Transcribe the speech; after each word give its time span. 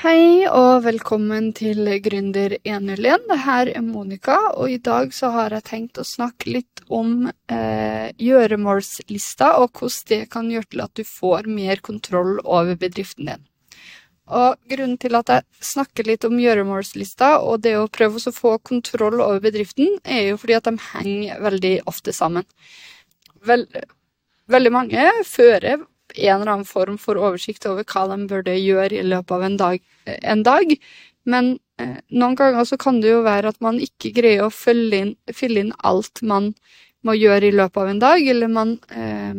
Hei 0.00 0.46
og 0.48 0.86
velkommen 0.86 1.50
til 1.52 1.84
Gründer 2.00 2.54
101. 2.64 3.26
Det 3.28 3.36
her 3.44 3.68
er 3.68 3.82
Monica, 3.84 4.36
og 4.56 4.72
i 4.72 4.78
dag 4.80 5.10
så 5.12 5.28
har 5.34 5.52
jeg 5.52 5.66
tenkt 5.66 6.00
å 6.00 6.04
snakke 6.08 6.54
litt 6.54 6.80
om 6.88 7.26
eh, 7.28 8.06
gjøremålslista, 8.16 9.50
og 9.60 9.76
hvordan 9.76 10.06
det 10.08 10.20
kan 10.32 10.48
gjøre 10.48 10.70
til 10.70 10.82
at 10.86 10.94
du 10.96 11.04
får 11.04 11.50
mer 11.52 11.84
kontroll 11.84 12.40
over 12.46 12.80
bedriften 12.80 13.28
din. 13.28 13.44
Og 14.32 14.56
Grunnen 14.72 14.96
til 15.04 15.20
at 15.20 15.34
jeg 15.34 15.68
snakker 15.74 16.08
litt 16.08 16.24
om 16.24 16.40
gjøremålslista 16.40 17.34
og 17.44 17.60
det 17.68 17.76
å 17.76 17.84
prøve 17.92 18.24
å 18.24 18.36
få 18.38 18.56
kontroll 18.64 19.20
over 19.20 19.44
bedriften, 19.50 19.98
er 20.00 20.30
jo 20.30 20.40
fordi 20.40 20.56
at 20.62 20.70
de 20.70 20.78
henger 20.94 21.44
veldig 21.44 21.76
ofte 21.92 22.16
sammen. 22.16 22.48
Vel, 23.44 23.68
veldig 24.48 24.76
mange 24.80 25.10
fører 25.28 25.84
en 26.14 26.40
eller 26.40 26.52
annen 26.54 26.68
form 26.68 26.98
for 27.00 27.20
oversikt 27.20 27.66
over 27.70 27.86
hva 27.86 28.06
de 28.10 28.26
burde 28.30 28.56
gjøre 28.56 29.00
i 29.00 29.06
løpet 29.06 29.36
av 29.36 29.46
en 29.46 29.56
dag. 29.60 29.80
En 30.06 30.44
dag. 30.46 30.74
Men 31.28 31.50
eh, 31.80 31.98
noen 32.10 32.36
ganger 32.38 32.68
så 32.68 32.78
kan 32.80 33.00
det 33.02 33.12
jo 33.12 33.24
være 33.26 33.52
at 33.52 33.60
man 33.64 33.80
ikke 33.82 34.12
greier 34.16 34.46
å 34.46 34.54
fylle 34.54 35.02
inn, 35.04 35.16
fylle 35.36 35.66
inn 35.66 35.74
alt 35.86 36.22
man 36.22 36.54
må 37.06 37.16
gjøre 37.16 37.48
i 37.48 37.56
løpet 37.56 37.80
av 37.80 37.90
en 37.90 38.00
dag, 38.02 38.30
eller 38.32 38.52
man 38.52 38.76
eh, 38.92 39.34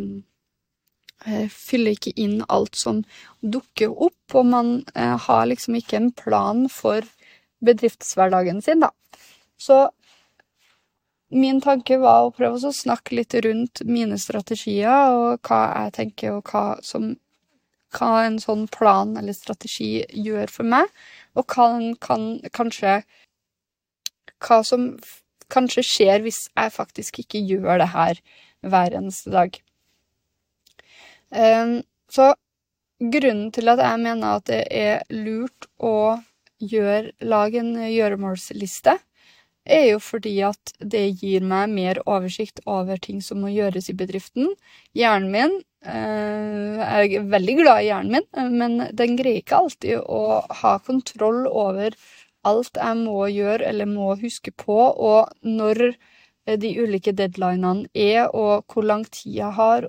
eh 1.29 1.47
fyller 1.53 1.97
ikke 1.97 2.15
inn 2.17 2.39
alt 2.49 2.77
som 2.79 3.03
dukker 3.41 3.93
opp, 3.93 4.37
og 4.37 4.45
man 4.49 4.71
eh, 4.95 5.17
har 5.27 5.45
liksom 5.49 5.77
ikke 5.77 5.99
en 5.99 6.11
plan 6.11 6.67
for 6.69 7.05
bedriftshverdagen 7.61 8.61
sin, 8.65 8.81
da. 8.81 8.89
Så 9.61 9.83
min 11.31 11.61
tanke 11.63 11.97
var 12.01 12.27
å 12.27 12.33
prøve 12.35 12.59
å 12.59 12.73
snakke 12.75 13.15
litt 13.15 13.35
rundt 13.45 13.83
mine 13.87 14.17
strategier, 14.19 15.15
og 15.15 15.47
hva 15.47 15.61
jeg 15.85 15.95
tenker, 15.97 16.37
og 16.37 16.51
hva, 16.51 16.77
som, 16.85 17.13
hva 17.95 18.11
en 18.25 18.37
sånn 18.41 18.67
plan 18.71 19.15
eller 19.19 19.35
strategi 19.37 20.03
gjør 20.11 20.51
for 20.51 20.67
meg, 20.75 20.91
og 21.35 21.47
hva 21.55 21.73
kan 22.03 22.29
kanskje 22.51 23.01
Hva 24.41 24.63
som 24.65 24.95
kanskje 25.53 25.83
skjer 25.85 26.23
hvis 26.25 26.47
jeg 26.49 26.73
faktisk 26.73 27.19
ikke 27.21 27.43
gjør 27.45 27.83
det 27.83 27.91
her 27.93 28.21
hver 28.65 28.95
eneste 28.97 29.29
dag. 29.33 29.59
Um, 31.29 31.81
så 32.09 32.33
grunnen 32.99 33.51
til 33.55 33.71
at 33.71 33.81
jeg 33.81 34.01
mener 34.01 34.39
at 34.39 34.47
det 34.49 34.63
er 34.73 35.05
lurt 35.13 35.67
å 35.77 36.17
gjøre, 36.61 37.13
lage 37.25 37.61
en 37.61 37.73
gjøremålsliste, 37.87 38.97
er 39.65 39.85
jo 39.91 39.99
fordi 40.01 40.33
at 40.45 40.73
det 40.79 41.03
gir 41.21 41.43
meg 41.45 41.69
mer 41.73 42.01
oversikt 42.05 42.61
over 42.65 42.97
ting 43.01 43.21
som 43.21 43.43
må 43.43 43.51
gjøres 43.53 43.89
i 43.91 43.97
bedriften. 43.97 44.53
Hjernen 44.97 45.31
min 45.33 45.57
eh, 45.85 46.81
Jeg 46.81 47.19
er 47.19 47.29
veldig 47.29 47.55
glad 47.59 47.81
i 47.81 47.89
hjernen 47.91 48.15
min, 48.17 48.27
eh, 48.37 48.49
men 48.49 48.87
den 48.97 49.17
greier 49.19 49.41
ikke 49.41 49.61
alltid 49.61 50.01
å 50.01 50.41
ha 50.61 50.77
kontroll 50.85 51.45
over 51.47 51.97
alt 52.47 52.77
jeg 52.77 52.97
må 53.03 53.27
gjøre 53.29 53.67
eller 53.69 53.89
må 53.89 54.15
huske 54.17 54.51
på, 54.51 54.77
og 54.97 55.29
når 55.45 55.91
eh, 55.91 56.57
de 56.57 56.73
ulike 56.81 57.13
deadlinene 57.13 57.85
er, 57.93 58.31
og 58.33 58.65
hvor 58.65 58.87
lang 58.87 59.05
tid 59.05 59.37
jeg 59.43 59.53
har 59.59 59.85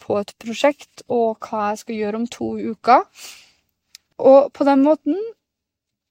på 0.00 0.16
et 0.16 0.32
prosjekt, 0.40 1.04
og 1.08 1.36
hva 1.44 1.70
jeg 1.70 1.82
skal 1.84 1.98
gjøre 1.98 2.22
om 2.22 2.26
to 2.32 2.54
uker. 2.56 3.04
Og 4.20 4.48
på 4.56 4.64
den 4.68 4.82
måten 4.84 5.20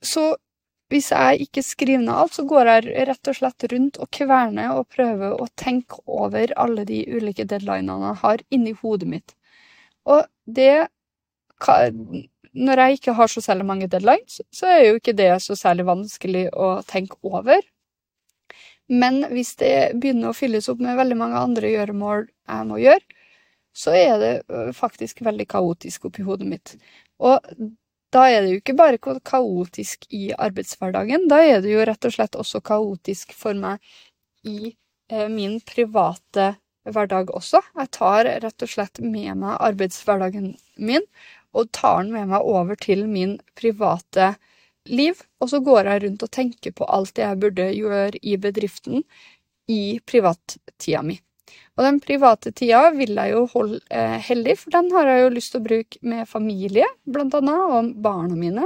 så 0.05 0.35
hvis 0.89 1.11
jeg 1.13 1.45
ikke 1.45 1.61
skriver 1.65 2.01
ned 2.01 2.15
alt, 2.17 2.33
så 2.33 2.45
går 2.49 2.69
jeg 2.71 3.07
rett 3.09 3.29
og 3.29 3.37
slett 3.37 3.65
rundt 3.71 3.99
og 4.01 4.09
kverner 4.15 4.71
og 4.73 4.87
prøver 4.89 5.35
å 5.37 5.45
tenke 5.59 6.01
over 6.09 6.53
alle 6.57 6.85
de 6.89 7.03
ulike 7.13 7.45
deadlinene 7.45 8.13
jeg 8.13 8.21
har 8.23 8.43
inni 8.49 8.73
hodet 8.81 9.09
mitt. 9.09 9.35
Og 10.05 10.25
det 10.45 10.87
Når 12.53 12.79
jeg 12.79 12.93
ikke 12.97 13.13
har 13.13 13.27
så 13.27 13.41
særlig 13.41 13.65
mange 13.65 13.87
deadlines, 13.87 14.41
så 14.51 14.65
er 14.65 14.79
jo 14.87 14.95
ikke 14.97 15.13
det 15.13 15.41
så 15.43 15.55
særlig 15.55 15.85
vanskelig 15.85 16.47
å 16.55 16.81
tenke 16.87 17.17
over. 17.21 17.61
Men 18.89 19.21
hvis 19.29 19.53
det 19.59 19.99
begynner 20.01 20.31
å 20.31 20.37
fylles 20.37 20.69
opp 20.71 20.79
med 20.81 20.97
veldig 20.97 21.17
mange 21.19 21.37
andre 21.37 21.69
gjøremål 21.69 22.25
jeg 22.25 22.67
må 22.71 22.79
gjøre, 22.81 23.05
så 23.75 23.93
er 23.93 24.15
det 24.23 24.33
faktisk 24.73 25.21
veldig 25.21 25.45
kaotisk 25.51 26.09
oppi 26.09 26.25
hodet 26.25 26.47
mitt. 26.49 26.73
Og 27.21 27.37
da 28.13 28.25
er 28.29 28.41
det 28.43 28.53
jo 28.53 28.61
ikke 28.61 28.77
bare 28.77 28.99
kaotisk 28.99 30.07
i 30.15 30.29
arbeidshverdagen, 30.33 31.27
da 31.29 31.41
er 31.45 31.61
det 31.63 31.73
jo 31.73 31.85
rett 31.85 32.07
og 32.07 32.15
slett 32.15 32.37
også 32.39 32.61
kaotisk 32.65 33.35
for 33.37 33.57
meg 33.57 33.83
i 34.47 34.73
eh, 35.11 35.27
min 35.29 35.59
private 35.61 36.55
hverdag 36.89 37.29
også. 37.35 37.61
Jeg 37.77 37.91
tar 37.95 38.29
rett 38.45 38.65
og 38.65 38.71
slett 38.71 39.01
med 39.03 39.41
meg 39.43 39.59
arbeidshverdagen 39.59 40.55
min 40.79 41.05
og 41.53 41.71
tar 41.73 42.03
den 42.03 42.13
med 42.13 42.29
meg 42.33 42.45
over 42.45 42.77
til 42.79 43.05
min 43.09 43.37
private 43.57 44.33
liv. 44.89 45.21
Og 45.41 45.51
så 45.53 45.61
går 45.65 45.89
jeg 45.89 46.03
rundt 46.05 46.25
og 46.25 46.33
tenker 46.33 46.75
på 46.75 46.87
alt 46.89 47.15
det 47.17 47.25
jeg 47.25 47.41
burde 47.41 47.71
gjøre 47.73 48.21
i 48.21 48.37
bedriften 48.41 49.03
i 49.69 49.99
privattida 50.05 51.03
mi. 51.05 51.19
Og 51.79 51.85
den 51.85 52.01
private 52.03 52.51
tida 52.51 52.89
vil 52.91 53.15
jeg 53.15 53.31
jo 53.31 53.45
holde 53.53 53.77
eh, 53.87 54.17
hellig, 54.27 54.57
for 54.59 54.75
den 54.75 54.89
har 54.91 55.07
jeg 55.07 55.21
jo 55.21 55.35
lyst 55.37 55.53
til 55.53 55.61
å 55.61 55.67
bruke 55.69 56.01
med 56.11 56.27
familie, 56.27 56.89
blant 57.07 57.37
annet, 57.39 57.61
og 57.71 57.93
barna 58.03 58.35
mine. 58.35 58.65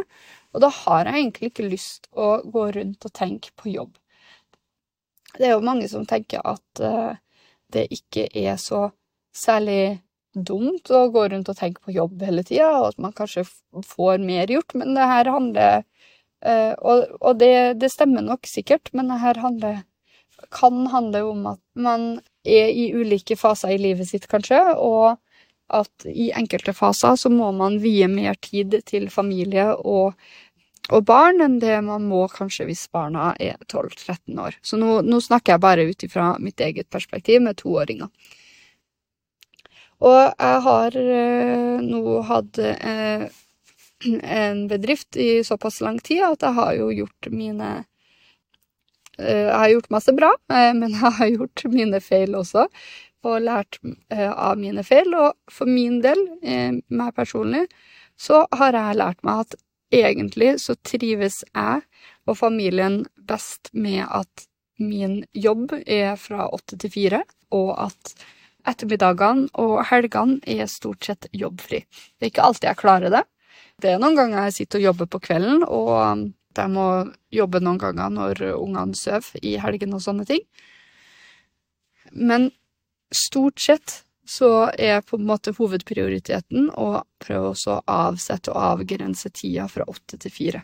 Og 0.53 0.63
da 0.63 0.71
har 0.73 1.05
jeg 1.05 1.19
egentlig 1.19 1.51
ikke 1.51 1.67
lyst 1.67 2.09
å 2.17 2.39
gå 2.49 2.63
rundt 2.73 3.05
og 3.05 3.13
tenke 3.13 3.53
på 3.59 3.69
jobb. 3.69 3.93
Det 5.37 5.45
er 5.45 5.53
jo 5.53 5.65
mange 5.65 5.85
som 5.89 6.09
tenker 6.09 6.41
at 6.41 6.81
eh, 6.81 7.13
det 7.73 7.85
ikke 7.93 8.25
er 8.33 8.57
så 8.61 8.87
særlig 9.33 9.99
dumt 10.33 10.89
å 10.89 11.05
gå 11.13 11.27
rundt 11.29 11.49
og 11.49 11.57
tenke 11.57 11.85
på 11.85 11.93
jobb 11.93 12.21
hele 12.25 12.43
tida, 12.45 12.71
og 12.79 12.91
at 12.91 13.01
man 13.05 13.13
kanskje 13.13 13.45
får 13.85 14.21
mer 14.25 14.49
gjort, 14.49 14.73
men 14.77 14.97
det 14.97 15.09
her 15.09 15.29
handler 15.29 15.83
eh, 16.41 16.73
Og, 16.81 17.05
og 17.21 17.37
det, 17.41 17.77
det, 17.81 17.93
stemmer 17.93 18.25
nok 18.25 18.49
sikkert, 18.49 18.89
men 18.93 19.13
det 19.13 19.21
her 19.21 19.41
handler 19.41 19.83
kan 20.51 20.87
handle 20.91 21.23
om 21.29 21.45
at 21.53 21.61
man 21.75 22.07
er 22.43 22.71
i 22.71 22.89
ulike 22.95 23.37
faser 23.39 23.75
i 23.75 23.81
livet 23.81 24.09
sitt, 24.09 24.27
kanskje, 24.31 24.59
og 24.75 25.17
at 25.73 26.07
i 26.09 26.29
enkelte 26.35 26.73
faser 26.75 27.17
så 27.19 27.31
må 27.31 27.51
man 27.55 27.79
vie 27.83 28.07
mer 28.11 28.35
tid 28.43 28.75
til 28.89 29.07
familie 29.13 29.71
og, 29.75 30.13
og 30.91 31.05
barn 31.07 31.41
enn 31.41 31.59
det 31.63 31.79
man 31.85 32.05
må 32.09 32.25
kanskje 32.31 32.67
hvis 32.69 32.85
barna 32.93 33.31
er 33.39 33.55
12-13 33.69 34.41
år. 34.43 34.57
Så 34.61 34.79
nå, 34.81 34.99
nå, 35.07 35.21
snakker 35.23 35.55
jeg 35.55 35.63
bare 35.63 35.87
ut 35.89 36.05
ifra 36.05 36.33
mitt 36.43 36.61
eget 36.61 36.89
perspektiv 36.93 37.41
med 37.45 37.57
toåringer. 37.63 38.11
Og 40.03 40.19
jeg 40.19 40.59
har 40.67 40.99
eh, 40.99 41.79
nå 41.79 42.19
hatt 42.27 42.59
eh, 42.59 43.29
en 44.03 44.67
bedrift 44.67 45.15
i 45.15 45.43
såpass 45.47 45.79
lang 45.81 45.99
tid 46.03 46.25
at 46.27 46.43
jeg 46.43 46.57
har 46.59 46.73
jo 46.75 46.89
gjort 46.91 47.31
mine 47.31 47.71
jeg 49.17 49.49
har 49.53 49.71
gjort 49.73 49.91
masse 49.93 50.13
bra, 50.17 50.31
eh, 50.53 50.71
men 50.77 50.95
jeg 50.95 51.15
har 51.19 51.33
gjort 51.35 51.65
mine 51.73 51.99
feil 52.03 52.37
også. 52.39 52.67
Og 53.23 53.43
lært 53.45 53.77
eh, 54.11 54.31
av 54.31 54.57
mine 54.59 54.83
feil. 54.83 55.13
Og 55.15 55.37
for 55.51 55.69
min 55.69 56.01
del, 56.03 56.19
meg 56.43 57.13
personlig, 57.15 57.67
så 58.19 58.43
har 58.53 58.75
jeg 58.77 58.99
lært 58.99 59.21
meg 59.25 59.45
at 59.45 59.55
egentlig 59.93 60.55
så 60.63 60.75
trives 60.85 61.43
jeg 61.53 61.83
og 62.27 62.37
familien 62.39 63.03
best 63.29 63.69
med 63.73 64.05
at 64.09 64.47
min 64.81 65.21
jobb 65.33 65.75
er 65.85 66.15
fra 66.19 66.47
åtte 66.49 66.79
til 66.81 66.91
fire, 66.93 67.21
og 67.53 67.75
at 67.85 68.15
ettermiddagene 68.69 69.51
og 69.59 69.83
helgene 69.89 70.39
er 70.49 70.69
stort 70.71 71.05
sett 71.05 71.27
jobbfri. 71.35 71.83
Det 72.17 72.25
er 72.25 72.31
ikke 72.31 72.47
alltid 72.47 72.69
jeg 72.71 72.81
klarer 72.81 73.13
det. 73.13 73.23
Det 73.81 73.91
er 73.91 74.01
noen 74.01 74.17
ganger 74.17 74.47
jeg 74.47 74.57
sitter 74.57 74.81
og 74.81 74.87
jobber 74.89 75.11
på 75.11 75.21
kvelden, 75.27 75.63
og 75.67 76.29
jeg 76.61 76.73
må 76.73 76.87
jobbe 77.33 77.61
noen 77.63 77.81
ganger 77.81 78.13
når 78.13 78.43
ungene 78.55 78.97
sover 78.97 79.39
i 79.41 79.55
helgen 79.61 79.95
og 79.95 80.03
sånne 80.05 80.25
ting. 80.29 80.43
Men 82.13 82.51
stort 83.13 83.61
sett 83.61 84.03
så 84.25 84.69
er 84.79 85.01
på 85.03 85.17
en 85.19 85.27
måte 85.27 85.53
hovedprioriteten 85.57 86.69
å 86.79 87.03
prøve 87.23 87.51
å 87.53 87.79
avsette 87.89 88.53
og 88.53 88.61
avgrense 88.79 89.31
tida 89.35 89.67
fra 89.71 89.87
åtte 89.89 90.19
til 90.21 90.31
fire. 90.31 90.63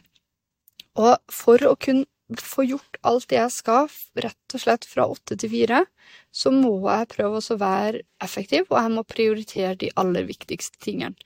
Og 0.99 1.15
for 1.31 1.63
å 1.67 1.75
kunne 1.79 2.07
få 2.39 2.63
gjort 2.67 2.99
alt 3.09 3.27
det 3.31 3.39
jeg 3.39 3.53
skal, 3.55 3.87
rett 4.21 4.55
og 4.55 4.63
slett 4.63 4.85
fra 4.87 5.07
åtte 5.09 5.37
til 5.39 5.51
fire, 5.51 5.83
så 6.31 6.51
må 6.53 6.75
jeg 6.85 7.09
prøve 7.13 7.41
å 7.41 7.59
være 7.59 8.03
effektiv, 8.23 8.67
og 8.69 8.77
jeg 8.77 8.95
må 8.95 9.05
prioritere 9.07 9.75
de 9.81 9.91
aller 9.99 10.27
viktigste 10.29 10.81
tingene. 10.83 11.17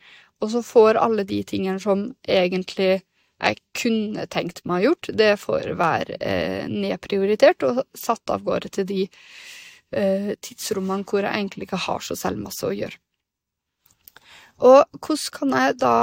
Og 0.42 0.52
så 0.52 0.64
får 0.66 1.00
alle 1.00 1.26
de 1.28 1.40
tingene 1.48 1.80
som 1.80 2.10
egentlig 2.28 3.04
jeg 3.44 3.60
kunne 3.78 4.26
tenkt 4.32 4.64
meg 4.70 4.88
gjort, 4.88 5.10
det 5.20 5.32
får 5.42 5.74
være 5.80 6.18
eh, 6.20 6.66
nedprioritert 6.72 7.66
og 7.68 7.84
satt 7.98 8.34
av 8.34 8.44
gårde 8.46 8.72
til 8.78 8.88
de 8.90 9.02
eh, 9.06 10.34
tidsrommene 10.40 11.08
hvor 11.08 11.26
jeg 11.26 11.34
egentlig 11.34 11.68
ikke 11.68 11.84
har 11.88 12.06
så 12.06 12.18
selv 12.20 12.42
masse 12.44 12.66
å 12.68 12.74
gjøre. 12.76 13.00
Og 14.64 15.00
hvordan 15.02 15.32
kan 15.34 15.56
jeg 15.58 15.78
da 15.82 15.96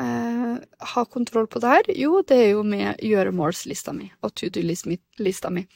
eh, 0.00 0.54
ha 0.92 1.04
kontroll 1.12 1.46
på 1.50 1.60
det 1.62 1.74
her? 1.74 1.90
Jo, 1.94 2.22
det 2.26 2.38
er 2.40 2.50
jo 2.56 2.64
med 2.66 3.02
gjøremålslista 3.04 3.92
mi 3.94 4.08
og 4.24 4.32
to 4.34 4.48
do-lista 4.52 5.52
mi. 5.52 5.66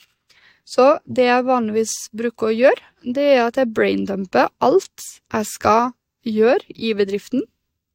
Så 0.65 0.97
det 1.05 1.27
jeg 1.27 1.47
vanligvis 1.47 1.93
bruker 2.15 2.51
å 2.51 2.57
gjøre, 2.57 2.91
det 3.03 3.25
er 3.35 3.45
at 3.49 3.59
jeg 3.59 3.73
braindumper 3.75 4.51
alt 4.63 5.07
jeg 5.35 5.49
skal 5.51 5.93
gjøre 6.23 6.77
i 6.79 6.93
bedriften, 6.95 7.43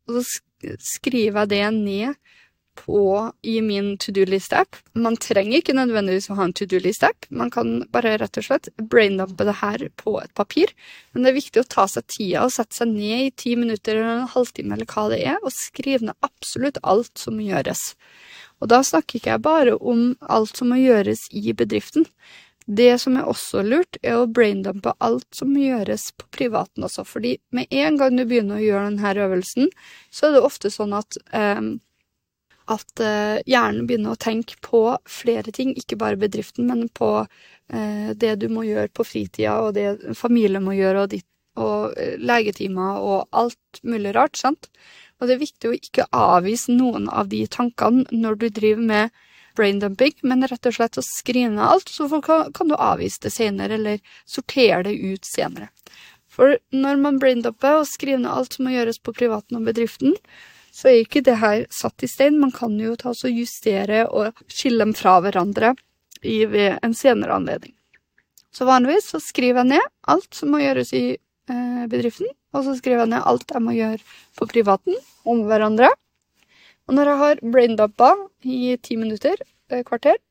og 0.08 0.20
så 0.20 0.76
skriver 0.84 1.46
jeg 1.46 1.52
det 1.54 1.64
ned 1.78 2.34
på, 2.78 3.02
i 3.42 3.58
min 3.66 3.96
to 4.02 4.14
do 4.16 4.24
list-app. 4.30 4.78
Man 4.94 5.18
trenger 5.22 5.60
ikke 5.60 5.76
nødvendigvis 5.78 6.30
å 6.32 6.38
ha 6.40 6.48
en 6.48 6.56
to 6.58 6.68
do 6.70 6.80
list-app. 6.84 7.28
Man 7.30 7.52
kan 7.54 7.82
bare 7.94 8.16
rett 8.22 8.40
og 8.40 8.48
slett 8.48 8.70
braindumpe 8.78 9.48
det 9.48 9.58
her 9.62 9.84
på 10.00 10.18
et 10.22 10.34
papir. 10.38 10.74
Men 11.12 11.26
det 11.26 11.34
er 11.34 11.40
viktig 11.40 11.64
å 11.64 11.70
ta 11.76 11.88
seg 11.92 12.08
tida 12.14 12.46
og 12.46 12.56
sette 12.56 12.80
seg 12.80 12.94
ned 12.94 13.28
i 13.28 13.36
ti 13.44 13.58
minutter 13.60 13.98
eller 13.98 14.24
en 14.24 14.34
halvtime 14.34 14.78
eller 14.78 14.90
hva 14.94 15.08
det 15.14 15.22
er, 15.34 15.38
og 15.42 15.56
skrive 15.56 16.10
ned 16.10 16.18
absolutt 16.26 16.82
alt 16.84 17.14
som 17.20 17.42
gjøres. 17.42 17.92
Og 18.62 18.72
da 18.72 18.82
snakker 18.86 19.20
ikke 19.20 19.36
jeg 19.36 19.46
bare 19.46 19.78
om 19.78 20.12
alt 20.34 20.58
som 20.58 20.72
må 20.72 20.80
gjøres 20.82 21.28
i 21.36 21.54
bedriften. 21.58 22.08
Det 22.68 22.98
som 23.00 23.16
er 23.16 23.28
også 23.32 23.62
lurt, 23.64 23.96
er 24.04 24.18
å 24.20 24.28
braindumpe 24.28 24.92
alt 25.00 25.28
som 25.36 25.54
gjøres 25.56 26.10
på 26.20 26.28
privaten 26.36 26.84
også, 26.84 27.06
fordi 27.08 27.38
med 27.56 27.72
en 27.72 28.00
gang 28.00 28.18
du 28.18 28.26
begynner 28.28 28.60
å 28.60 28.66
gjøre 28.66 28.90
denne 28.90 29.14
øvelsen, 29.24 29.70
så 30.12 30.28
er 30.28 30.36
det 30.36 30.42
ofte 30.44 30.72
sånn 30.74 30.98
at 30.98 31.16
eh, 31.32 31.62
at 32.72 33.02
eh, 33.04 33.40
hjernen 33.48 33.88
begynner 33.88 34.16
å 34.16 34.20
tenke 34.20 34.58
på 34.64 34.82
flere 35.10 35.54
ting, 35.56 35.74
ikke 35.78 36.00
bare 36.00 36.20
bedriften, 36.20 36.68
men 36.70 36.88
på 36.96 37.12
eh, 37.24 38.14
det 38.16 38.36
du 38.42 38.48
må 38.52 38.66
gjøre 38.68 38.92
på 38.94 39.06
fritida, 39.08 39.60
og 39.64 39.76
det 39.78 40.16
familien 40.20 40.66
må 40.66 40.76
gjøre, 40.78 41.06
og, 41.06 41.14
ditt, 41.16 41.28
og 41.60 41.96
eh, 42.00 42.18
legetimer 42.20 43.00
og 43.00 43.28
alt 43.32 43.82
mulig 43.88 44.14
rart, 44.18 44.38
sant? 44.40 44.70
Og 45.18 45.28
det 45.30 45.38
er 45.38 45.46
viktig 45.46 45.70
å 45.70 45.78
ikke 45.78 46.10
avvise 46.14 46.76
noen 46.76 47.08
av 47.10 47.32
de 47.32 47.42
tankene 47.50 48.06
når 48.14 48.42
du 48.42 48.50
driver 48.50 48.84
med 48.92 49.24
braindumping, 49.58 50.14
men 50.28 50.46
rett 50.46 50.70
og 50.70 50.76
slett 50.76 51.00
å 51.00 51.06
skrine 51.06 51.72
alt, 51.72 51.90
så 51.90 52.06
kan, 52.22 52.70
du 52.70 52.76
avvise 52.76 53.24
det 53.24 53.34
senere, 53.34 53.80
eller 53.80 54.04
sortere 54.30 54.84
det 54.86 54.94
ut 54.94 55.26
senere. 55.26 55.72
For 56.30 56.60
når 56.76 57.02
man 57.02 57.18
braindumper 57.22 57.80
og 57.80 57.90
skriver 57.90 58.22
ned 58.22 58.30
alt 58.30 58.54
som 58.54 58.68
må 58.68 58.76
gjøres 58.76 59.02
på 59.02 59.16
privaten 59.18 59.58
og 59.58 59.66
bedriften, 59.66 60.14
så 60.78 60.92
er 60.92 61.02
ikke 61.02 61.24
det 61.26 61.40
her 61.42 61.66
satt 61.74 62.06
i 62.06 62.10
stein. 62.10 62.38
Man 62.38 62.54
kan 62.54 62.76
jo 62.78 62.94
ta 63.00 63.14
og 63.16 63.34
justere 63.34 64.04
og 64.14 64.38
skille 64.46 64.86
dem 64.86 64.94
fra 64.98 65.18
hverandre 65.26 65.74
i, 66.22 66.44
ved 66.46 66.78
en 66.86 66.94
senere 66.98 67.34
anledning. 67.34 67.74
Så 68.54 68.66
vanligvis 68.66 69.10
så 69.14 69.22
skriver 69.22 69.64
jeg 69.64 69.72
ned 69.74 69.88
alt 70.14 70.38
som 70.38 70.54
må 70.54 70.62
gjøres 70.62 70.94
i 70.98 71.06
eh, 71.18 71.84
bedriften, 71.90 72.30
og 72.54 72.66
så 72.66 72.78
skriver 72.78 73.04
jeg 73.06 73.14
ned 73.16 73.26
alt 73.26 73.54
jeg 73.54 73.66
må 73.66 73.74
gjøre 73.78 74.00
på 74.38 74.50
privaten 74.54 75.02
om 75.30 75.44
hverandre. 75.50 75.90
Og 76.88 76.96
når 76.96 77.12
jeg 77.12 77.22
har 77.24 77.44
braindumpa 77.58 78.14
i 78.46 78.78
ti 78.82 78.98
minutter, 79.02 79.42
eh, 79.74 79.84
kvarter, 79.86 80.22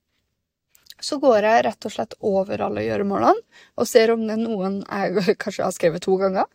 så 1.02 1.18
går 1.20 1.44
jeg 1.44 1.66
rett 1.66 1.86
og 1.86 1.92
slett 1.92 2.16
over 2.24 2.62
alle 2.64 2.86
gjøremålene 2.86 3.62
og 3.76 3.88
ser 3.90 4.14
om 4.14 4.22
det 4.24 4.38
er 4.38 4.42
noen 4.46 4.80
jeg 4.86 5.36
kanskje 5.42 5.66
har 5.66 5.74
skrevet 5.74 6.06
to 6.06 6.16
ganger, 6.22 6.46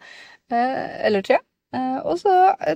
eh, 0.49 0.99
eller 1.07 1.27
tre. 1.27 1.43
Eh, 1.75 1.99
og 2.03 2.19
så 2.21 2.33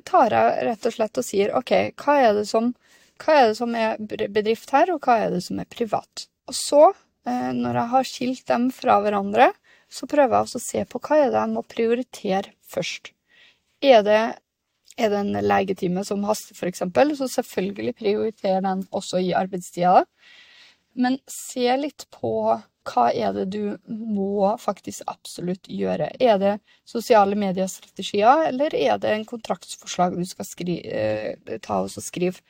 tar 0.07 0.35
jeg 0.35 0.67
rett 0.69 0.87
og 0.87 0.95
slett 0.95 1.21
og 1.21 1.27
sier 1.27 1.55
OK, 1.57 1.73
hva 2.01 2.19
er 2.21 2.37
det 2.39 2.45
som, 2.49 2.71
er, 3.19 3.49
det 3.49 3.57
som 3.59 3.75
er 3.79 3.99
bedrift 4.31 4.71
her, 4.75 4.93
og 4.93 5.03
hva 5.03 5.19
er 5.25 5.35
det 5.35 5.43
som 5.47 5.59
er 5.59 5.69
privat? 5.71 6.27
Og 6.49 6.55
så, 6.55 6.85
når 7.25 7.79
jeg 7.79 7.91
har 7.91 8.05
skilt 8.05 8.47
dem 8.51 8.67
fra 8.69 8.99
hverandre, 9.01 9.49
så 9.89 10.05
prøver 10.09 10.35
jeg 10.35 10.45
også 10.45 10.59
å 10.61 10.65
se 10.65 10.83
på 10.89 11.01
hva 11.01 11.17
er 11.23 11.31
det 11.33 11.39
jeg 11.39 11.53
må 11.55 11.63
prioritere 11.65 12.53
først. 12.69 13.09
Er 13.81 14.03
det 14.05 14.19
er 14.95 15.11
det 15.11 15.19
en 15.19 15.35
legetime 15.43 16.03
som 16.07 16.23
haster, 16.27 16.55
f.eks., 16.55 16.83
så 17.19 17.27
selvfølgelig 17.27 17.95
prioriterer 17.99 18.63
den 18.63 18.85
også 18.95 19.19
i 19.19 19.33
arbeidstida. 19.35 20.05
Men 20.95 21.19
se 21.27 21.67
litt 21.77 22.07
på 22.15 22.31
hva 22.85 23.09
er 23.11 23.33
det 23.35 23.45
du 23.53 23.75
må 23.87 24.53
faktisk 24.61 25.03
absolutt 25.11 25.69
gjøre. 25.71 26.11
Er 26.19 26.39
det 26.41 26.53
sosiale 26.87 27.37
mediestrategier, 27.39 28.47
eller 28.51 28.75
er 28.77 28.97
det 29.01 29.11
en 29.11 29.27
kontraktsforslag 29.27 30.17
du 30.17 30.25
skal 30.29 30.49
skri 30.49 30.79
eh, 30.85 31.59
ta 31.65 31.81
og 31.83 31.93
skrive? 31.93 32.41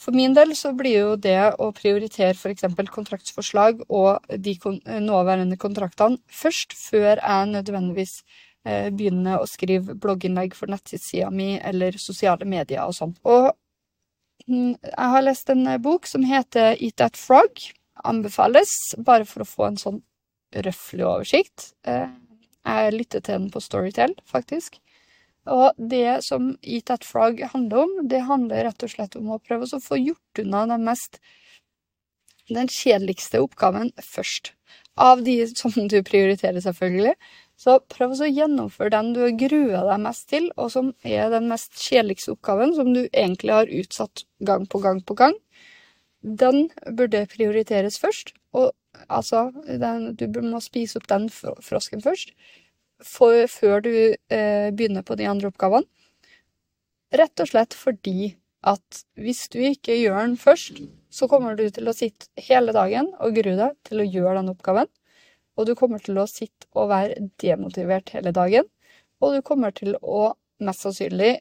For 0.00 0.16
min 0.16 0.32
del 0.32 0.54
så 0.56 0.70
blir 0.72 0.96
jo 0.96 1.16
det 1.20 1.38
å 1.60 1.72
prioritere 1.76 2.32
f.eks. 2.32 2.64
kontraktsforslag 2.94 3.82
og 3.88 4.30
de 4.32 4.54
nåværende 5.02 5.58
kontraktene 5.60 6.20
først, 6.30 6.72
før 6.78 7.18
jeg 7.18 7.50
nødvendigvis 7.50 8.20
Eh, 8.68 8.90
begynner 8.92 9.40
å 9.40 9.48
skrive 9.48 9.94
blogginnlegg 9.96 10.52
for 10.52 10.68
nettsida 10.68 11.30
mi 11.32 11.54
eller 11.64 11.96
sosiale 11.96 12.44
medier 12.44 12.84
og 12.84 12.92
sånn. 12.92 13.14
Og 13.24 13.46
mm, 14.44 14.74
jeg 14.84 15.12
har 15.14 15.24
lest 15.24 15.52
en 15.52 15.64
eh, 15.64 15.80
bok 15.80 16.08
som 16.08 16.26
heter 16.28 16.76
Eat 16.76 16.98
That 17.00 17.16
Frog. 17.16 17.62
Anbefales, 18.04 18.72
bare 18.98 19.26
for 19.28 19.44
å 19.44 19.48
få 19.48 19.66
en 19.68 19.80
sånn 19.80 20.00
røffelig 20.66 21.06
oversikt. 21.06 21.72
Eh, 21.86 22.08
jeg 22.66 22.94
lytter 22.94 23.22
til 23.24 23.38
den 23.38 23.50
på 23.52 23.62
Storytel, 23.64 24.14
faktisk. 24.28 24.78
Og 25.50 25.76
det 25.90 26.20
som 26.26 26.52
Eat 26.60 26.90
That 26.90 27.06
Frog 27.06 27.40
handler 27.52 27.84
om, 27.86 27.92
det 28.08 28.26
handler 28.28 28.66
rett 28.68 28.84
og 28.84 28.92
slett 28.92 29.16
om 29.16 29.30
å 29.32 29.40
prøve 29.42 29.66
å 29.66 29.82
få 29.82 29.98
gjort 29.98 30.42
unna 30.42 30.66
den 30.74 30.84
mest 30.86 31.20
den 32.54 32.70
kjedeligste 32.70 33.40
oppgaven 33.44 33.92
først. 34.02 34.52
Av 35.00 35.22
de 35.24 35.36
som 35.54 35.72
du 35.88 36.00
prioriterer, 36.06 36.60
selvfølgelig. 36.60 37.14
Så 37.60 37.76
prøv 37.92 38.14
å 38.16 38.28
gjennomføre 38.28 38.92
den 38.94 39.12
du 39.14 39.22
grua 39.38 39.84
deg 39.86 40.02
mest 40.02 40.26
til, 40.32 40.48
og 40.56 40.70
som 40.72 40.92
er 41.04 41.30
den 41.32 41.48
mest 41.50 41.76
kjedeligste 41.78 42.34
oppgaven, 42.34 42.74
som 42.76 42.92
du 42.94 43.04
egentlig 43.06 43.54
har 43.54 43.72
utsatt 43.80 44.24
gang 44.48 44.66
på 44.70 44.80
gang 44.82 45.02
på 45.04 45.16
gang. 45.18 45.36
Den 46.20 46.68
burde 46.96 47.24
prioriteres 47.30 47.98
først. 48.00 48.34
Og 48.52 48.72
altså, 49.08 49.48
den, 49.66 50.14
du 50.16 50.40
må 50.44 50.60
spise 50.64 51.00
opp 51.00 51.08
den 51.10 51.28
frosken 51.30 52.02
først, 52.04 52.34
for, 53.00 53.46
før 53.48 53.80
du 53.86 53.92
eh, 53.94 54.68
begynner 54.76 55.06
på 55.06 55.16
de 55.16 55.28
andre 55.30 55.48
oppgavene. 55.52 55.88
Rett 57.16 57.42
og 57.42 57.48
slett 57.50 57.74
fordi 57.74 58.34
at 58.60 59.02
hvis 59.18 59.48
du 59.50 59.58
ikke 59.64 59.96
gjør 59.96 60.20
den 60.20 60.36
først, 60.38 60.82
så 61.10 61.26
kommer 61.26 61.56
du 61.58 61.64
til 61.72 61.88
å 61.88 61.96
sitte 61.96 62.28
hele 62.38 62.74
dagen 62.76 63.08
og 63.18 63.34
grue 63.34 63.56
deg 63.58 63.78
til 63.88 64.02
å 64.02 64.06
gjøre 64.06 64.36
den 64.42 64.52
oppgaven 64.52 64.90
og 65.60 65.66
du 65.68 65.74
kommer 65.76 66.00
til 66.00 66.16
å 66.16 66.28
sitte 66.30 66.68
og 66.72 66.88
være 66.88 67.28
demotivert 67.42 68.14
hele 68.14 68.32
dagen. 68.32 68.68
Og 69.20 69.36
du 69.36 69.42
kommer 69.44 69.74
til 69.76 69.96
å 70.00 70.32
mest 70.64 70.86
sannsynlig 70.86 71.34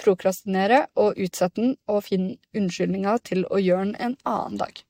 prokrastinere 0.00 0.86
og 0.98 1.18
utsette 1.20 1.60
den 1.60 1.76
og 1.90 2.04
finne 2.06 2.38
unnskyldninger 2.56 3.22
til 3.28 3.44
å 3.50 3.60
gjøre 3.62 3.90
den 3.90 3.98
en 4.08 4.16
annen 4.28 4.60
dag. 4.62 4.82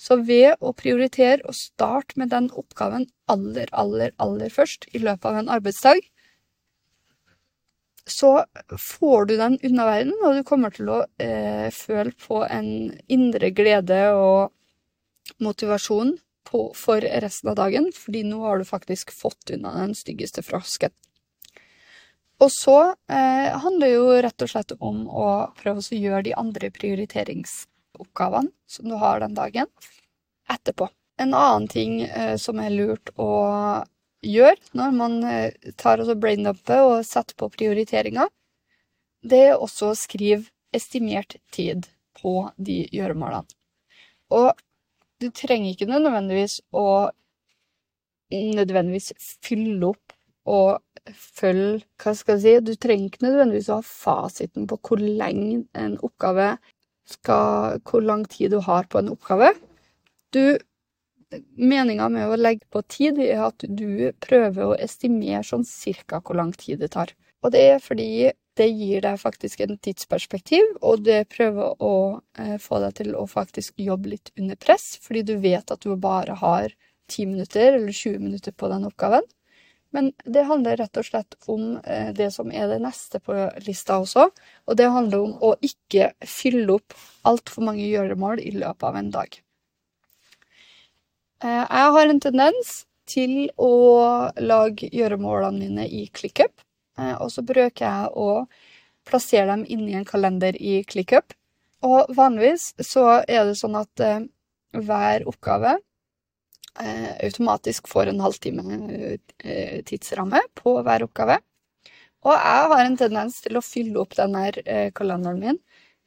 Så 0.00 0.16
ved 0.24 0.60
å 0.64 0.72
prioritere 0.76 1.44
og 1.48 1.56
starte 1.56 2.16
med 2.20 2.32
den 2.32 2.48
oppgaven 2.56 3.06
aller, 3.30 3.68
aller, 3.72 4.14
aller 4.18 4.52
først 4.52 4.88
i 4.94 5.02
løpet 5.02 5.28
av 5.28 5.40
en 5.40 5.52
arbeidsdag, 5.52 6.00
så 8.10 8.30
får 8.80 9.28
du 9.28 9.36
den 9.38 9.58
unna 9.62 9.86
verden, 9.86 10.14
og 10.24 10.34
du 10.34 10.42
kommer 10.46 10.72
til 10.74 10.88
å 10.90 11.02
eh, 11.22 11.68
føle 11.74 12.10
på 12.18 12.42
en 12.48 12.90
indre 13.12 13.52
glede 13.54 14.00
og 14.16 14.50
motivasjon 15.44 16.16
på, 16.48 16.64
for 16.74 17.04
resten 17.22 17.52
av 17.52 17.58
dagen, 17.60 17.90
fordi 17.94 18.24
nå 18.26 18.40
har 18.42 18.58
du 18.58 18.66
faktisk 18.66 19.12
fått 19.14 19.52
unna 19.54 19.76
den 19.82 19.94
styggeste 19.94 20.42
frosken. 20.46 20.92
Og 22.40 22.48
så 22.52 22.76
eh, 23.12 23.50
handler 23.62 23.86
det 23.86 23.94
jo 23.94 24.12
rett 24.24 24.44
og 24.44 24.50
slett 24.50 24.72
om 24.80 25.02
å 25.08 25.26
prøve 25.60 25.82
å 25.82 25.98
gjøre 25.98 26.24
de 26.30 26.36
andre 26.40 26.70
prioriteringsoppgavene 26.72 28.52
som 28.70 28.88
du 28.88 28.96
har 29.00 29.20
den 29.20 29.36
dagen, 29.36 29.68
etterpå. 30.48 30.88
En 31.20 31.34
annen 31.36 31.68
ting 31.68 32.00
eh, 32.06 32.36
som 32.40 32.62
er 32.62 32.72
lurt 32.72 33.12
å 33.20 33.30
gjøre 34.24 34.56
når 34.76 34.96
man 34.96 35.18
eh, 35.28 35.72
tar 35.76 36.00
altså 36.00 36.16
braindumper 36.16 36.84
og 36.86 37.06
setter 37.08 37.36
på 37.36 37.50
prioriteringer, 37.52 38.32
det 39.20 39.42
er 39.50 39.60
også 39.60 39.90
å 39.92 39.98
skrive 39.98 40.48
estimert 40.72 41.36
tid 41.52 41.90
på 42.16 42.48
de 42.56 42.86
gjøremålene. 42.88 43.48
Og 44.32 44.54
du 45.20 45.28
trenger 45.34 45.74
ikke 45.74 45.90
nødvendigvis 45.90 46.60
å 46.72 47.10
nødvendigvis 48.30 49.10
fylle 49.42 49.90
opp 49.90 50.14
og 50.48 50.78
følge 51.16 51.84
Hva 52.00 52.14
skal 52.16 52.38
jeg 52.38 52.42
si? 52.42 52.64
Du 52.66 52.74
trenger 52.76 53.10
ikke 53.10 53.26
nødvendigvis 53.26 53.70
å 53.70 53.80
ha 53.80 53.86
fasiten 53.86 54.66
på 54.70 54.78
hvor 54.86 55.02
lenge 55.02 55.64
en 55.78 55.96
oppgave 56.06 56.54
skal 57.10 57.80
Hvor 57.86 58.04
lang 58.06 58.26
tid 58.30 58.54
du 58.54 58.60
har 58.64 58.86
på 58.90 59.00
en 59.00 59.12
oppgave. 59.14 59.54
Du 60.34 60.58
Meninga 61.30 62.08
med 62.10 62.26
å 62.26 62.38
legge 62.38 62.66
på 62.74 62.82
tid 62.90 63.20
er 63.22 63.44
at 63.44 63.62
du 63.62 64.10
prøver 64.18 64.66
å 64.66 64.78
estimere 64.82 65.44
sånn 65.46 65.62
cirka 65.66 66.18
hvor 66.18 66.38
lang 66.40 66.50
tid 66.58 66.80
det 66.82 66.90
tar. 66.96 67.12
Og 67.46 67.52
det 67.54 67.60
er 67.76 67.82
fordi 67.82 68.32
det 68.58 68.66
gir 68.66 69.04
deg 69.04 69.20
faktisk 69.20 69.62
en 69.62 69.76
tidsperspektiv, 69.78 70.74
og 70.82 71.04
det 71.06 71.22
prøver 71.32 71.76
å 71.80 71.94
eh, 72.38 72.56
få 72.60 72.80
deg 72.82 72.96
til 72.98 73.14
å 73.16 73.24
faktisk 73.30 73.78
jobbe 73.80 74.16
litt 74.16 74.32
under 74.36 74.58
press, 74.60 74.96
fordi 75.04 75.22
du 75.30 75.36
vet 75.40 75.70
at 75.70 75.86
du 75.86 75.94
bare 75.96 76.34
har 76.42 76.74
10 77.10 77.30
minutter 77.30 77.78
eller 77.78 77.94
20 77.94 78.18
minutter 78.26 78.52
på 78.52 78.68
den 78.72 78.88
oppgaven. 78.90 79.24
Men 79.90 80.12
det 80.24 80.46
handler 80.46 80.78
rett 80.78 80.98
og 81.00 81.06
slett 81.06 81.34
om 81.50 81.80
eh, 81.84 82.12
det 82.14 82.30
som 82.34 82.52
er 82.54 82.68
det 82.70 82.78
neste 82.82 83.18
på 83.22 83.34
lista 83.66 83.98
også, 83.98 84.28
og 84.30 84.78
det 84.78 84.86
handler 84.94 85.24
om 85.24 85.32
å 85.42 85.54
ikke 85.66 86.12
fylle 86.22 86.76
opp 86.78 86.94
altfor 87.26 87.66
mange 87.66 87.88
gjøremål 87.88 88.42
i 88.42 88.54
løpet 88.54 88.86
av 88.86 89.00
en 89.00 89.10
dag. 89.16 89.40
Eh, 91.42 91.64
jeg 91.64 91.96
har 91.96 92.12
en 92.12 92.22
tendens 92.22 92.72
til 93.10 93.34
å 93.58 93.74
lage 94.38 94.92
gjøremålene 94.94 95.58
mine 95.58 95.88
i 95.90 96.06
ClickUp. 96.14 96.54
Eh, 97.00 97.16
og 97.18 97.34
så 97.34 97.42
bruker 97.42 97.82
jeg 97.82 98.14
å 98.14 98.30
plassere 99.10 99.50
dem 99.50 99.66
inni 99.66 99.98
en 99.98 100.06
kalender 100.06 100.54
i 100.54 100.84
ClickUp. 100.86 101.34
Og 101.82 102.14
vanligvis 102.14 102.76
så 102.84 103.24
er 103.24 103.48
det 103.48 103.58
sånn 103.58 103.78
at 103.80 104.02
hver 104.76 105.24
oppgave 105.26 105.78
automatisk 106.78 107.88
får 107.90 108.10
en 108.10 108.20
halvtime 108.22 108.62
eh, 109.42 109.80
tidsramme 109.84 110.42
på 110.54 110.76
hver 110.86 111.04
oppgave. 111.04 111.40
Og 112.20 112.34
jeg 112.36 112.70
har 112.72 112.84
en 112.84 112.98
tendens 113.00 113.40
til 113.44 113.56
å 113.56 113.64
fylle 113.64 114.00
opp 114.02 114.14
denne 114.18 114.50
eh, 114.64 114.90
kalenderen 114.96 115.40
min 115.40 115.60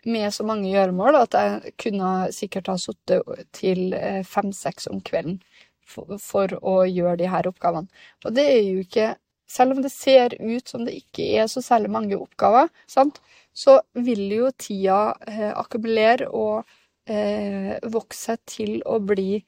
med 0.06 0.34
så 0.36 0.44
mange 0.46 0.72
gjøremål 0.72 1.18
at 1.22 1.36
jeg 1.38 1.76
kunne 1.80 2.10
sikkert 2.36 2.70
ha 2.72 2.78
sittet 2.82 3.46
til 3.56 3.94
eh, 3.98 4.22
fem-seks 4.28 4.90
om 4.92 5.00
kvelden 5.06 5.40
for, 5.88 6.18
for, 6.22 6.54
å 6.60 6.84
gjøre 6.88 7.20
de 7.22 7.30
her 7.32 7.48
oppgavene. 7.50 7.88
Og 8.26 8.36
det 8.36 8.48
er 8.52 8.64
jo 8.64 8.88
ikke 8.88 9.14
Selv 9.54 9.76
om 9.76 9.84
det 9.84 9.92
ser 9.92 10.34
ut 10.40 10.70
som 10.72 10.86
det 10.88 10.96
ikke 10.98 11.26
er 11.38 11.50
så 11.52 11.62
særlig 11.62 11.90
mange 11.92 12.16
oppgaver, 12.18 12.70
sant? 12.90 13.20
så 13.54 13.76
vil 13.94 14.24
jo 14.32 14.48
tida 14.58 15.14
eh, 15.30 15.52
akkumulere 15.52 16.30
og 16.34 16.64
eh, 17.06 17.76
vokse 17.94 18.38
til 18.50 18.80
å 18.90 18.98
bli 19.04 19.44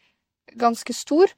ganske 0.59 0.95
stor. 0.95 1.33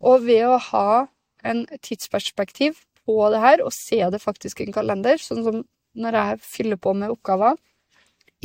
Og 0.00 0.24
ved 0.24 0.46
å 0.48 0.60
ha 0.70 1.08
en 1.44 1.66
tidsperspektiv 1.84 2.78
på 3.04 3.18
det 3.32 3.40
her 3.42 3.64
og 3.64 3.74
se 3.74 4.00
det 4.12 4.22
faktisk 4.22 4.60
i 4.60 4.68
en 4.68 4.76
kalender, 4.76 5.20
sånn 5.20 5.44
som 5.44 5.60
når 6.00 6.16
jeg 6.20 6.40
fyller 6.46 6.80
på 6.80 6.94
med 6.94 7.12
oppgaver 7.12 7.58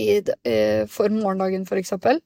i, 0.02 0.22
eh, 0.44 0.86
for 0.92 1.10
morgendagen, 1.14 1.68
eksempel, 1.78 2.20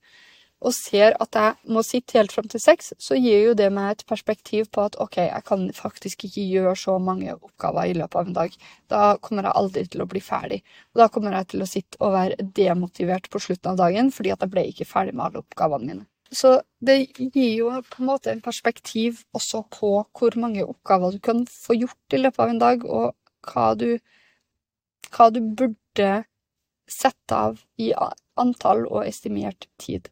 og 0.60 0.74
ser 0.75 1.15
at 1.24 1.36
jeg 1.36 1.72
må 1.72 1.84
sitte 1.88 2.18
helt 2.18 2.34
fram 2.36 2.48
til 2.51 2.60
seks, 2.60 2.91
så 3.00 3.15
gir 3.15 3.46
jo 3.48 3.53
det 3.56 3.70
meg 3.72 3.91
et 3.94 4.06
perspektiv 4.10 4.68
på 4.75 4.84
at 4.89 4.98
ok, 5.00 5.18
jeg 5.29 5.44
kan 5.48 5.70
faktisk 5.75 6.25
ikke 6.27 6.44
gjøre 6.51 6.75
så 6.75 6.98
mange 7.00 7.32
oppgaver 7.32 7.88
i 7.88 7.96
løpet 7.96 8.20
av 8.20 8.27
en 8.27 8.38
dag. 8.41 8.58
Da 8.91 9.03
kommer 9.24 9.48
jeg 9.48 9.56
aldri 9.62 9.86
til 9.88 10.03
å 10.03 10.10
bli 10.10 10.20
ferdig. 10.24 10.60
Og 10.91 11.03
da 11.03 11.08
kommer 11.08 11.38
jeg 11.38 11.51
til 11.53 11.63
å 11.63 11.70
sitte 11.70 12.01
og 12.03 12.15
være 12.18 12.50
demotivert 12.60 13.29
på 13.32 13.39
slutten 13.39 13.72
av 13.72 13.79
dagen 13.79 14.12
fordi 14.12 14.36
at 14.36 14.44
jeg 14.44 14.51
ble 14.56 14.65
ikke 14.74 14.89
ferdig 14.89 15.15
med 15.15 15.29
alle 15.29 15.46
oppgavene 15.46 15.94
mine. 15.94 16.08
Så 16.32 16.60
det 16.86 16.98
gir 17.18 17.54
jo 17.58 17.72
på 17.90 18.04
en 18.04 18.10
måte 18.12 18.32
en 18.32 18.44
perspektiv 18.46 19.24
også 19.34 19.64
på 19.74 19.92
hvor 20.18 20.38
mange 20.38 20.66
oppgaver 20.66 21.16
du 21.16 21.20
kan 21.26 21.42
få 21.50 21.78
gjort 21.80 22.16
i 22.16 22.22
løpet 22.22 22.44
av 22.44 22.54
en 22.54 22.62
dag, 22.62 22.86
og 22.86 23.16
hva 23.50 23.72
du, 23.80 23.90
hva 25.16 25.30
du 25.34 25.42
burde 25.42 26.12
sette 26.90 27.36
av 27.36 27.60
i 27.82 27.92
antall 28.40 28.86
og 28.88 29.06
estimert 29.08 29.68
tid. 29.82 30.10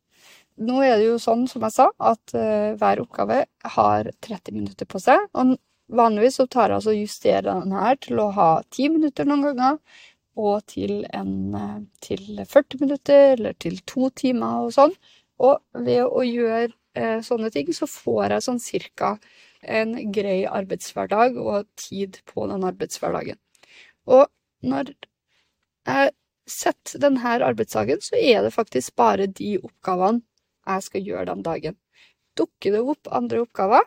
Nå 0.57 0.81
er 0.81 0.97
det 0.97 1.05
jo 1.05 1.21
sånn, 1.21 1.45
som 1.49 1.63
jeg 1.67 1.75
sa, 1.75 1.87
at 2.01 2.33
uh, 2.33 2.73
hver 2.79 3.03
oppgave 3.03 3.43
har 3.75 4.09
30 4.25 4.55
minutter 4.57 4.89
på 4.89 5.01
seg. 5.01 5.27
Og 5.37 5.53
vanligvis 5.93 6.39
så 6.39 6.47
tar 6.49 6.71
jeg 6.71 6.79
altså 6.79 6.95
justerer 6.97 7.49
den 7.61 7.75
her 7.77 7.99
til 8.01 8.21
å 8.23 8.31
ha 8.33 8.49
10 8.65 8.95
minutter 8.95 9.29
noen 9.29 9.45
ganger, 9.45 9.77
og 10.37 10.65
til, 10.69 10.99
en, 11.17 11.35
uh, 11.53 11.77
til 12.01 12.41
40 12.41 12.81
minutter, 12.81 13.35
eller 13.37 13.57
til 13.61 13.77
to 13.89 14.09
timer 14.17 14.65
og 14.65 14.73
sånn. 14.73 14.97
Og 15.43 15.85
ved 15.85 16.03
å 16.05 16.23
gjøre 16.25 16.71
eh, 16.97 17.19
sånne 17.25 17.51
ting, 17.53 17.69
så 17.73 17.87
får 17.89 18.33
jeg 18.35 18.45
sånn 18.47 18.61
cirka 18.63 19.17
en 19.61 19.95
grei 20.13 20.45
arbeidshverdag 20.49 21.37
og 21.41 21.67
tid 21.79 22.21
på 22.29 22.47
den 22.49 22.65
arbeidshverdagen. 22.67 23.37
Og 24.07 24.25
når 24.65 24.93
jeg 25.87 26.13
setter 26.47 27.03
denne 27.03 27.35
arbeidsdagen, 27.43 28.01
så 28.01 28.17
er 28.17 28.45
det 28.45 28.55
faktisk 28.55 28.95
bare 28.99 29.27
de 29.27 29.57
oppgavene 29.59 30.23
jeg 30.67 30.87
skal 30.87 31.05
gjøre 31.11 31.29
den 31.31 31.43
dagen. 31.45 31.77
Dukker 32.37 32.75
det 32.75 32.83
opp 32.83 33.09
andre 33.13 33.43
oppgaver, 33.45 33.85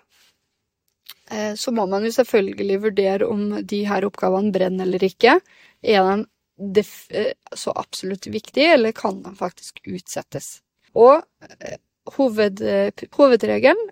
eh, 1.31 1.55
så 1.55 1.73
må 1.77 1.87
man 1.91 2.07
jo 2.07 2.13
selvfølgelig 2.15 2.81
vurdere 2.87 3.29
om 3.29 3.61
de 3.63 3.85
her 3.89 4.07
oppgavene 4.09 4.53
brenner 4.55 4.89
eller 4.89 5.05
ikke. 5.07 5.39
Er 5.83 6.25
de 6.61 6.85
eh, 7.11 7.33
så 7.57 7.75
absolutt 7.77 8.29
viktige, 8.33 8.75
eller 8.77 8.97
kan 8.97 9.23
de 9.25 9.35
faktisk 9.37 9.81
utsettes? 9.85 10.59
Og 10.99 11.23
eh, 11.61 11.79
hoved, 12.17 12.63
hovedregelen 13.17 13.83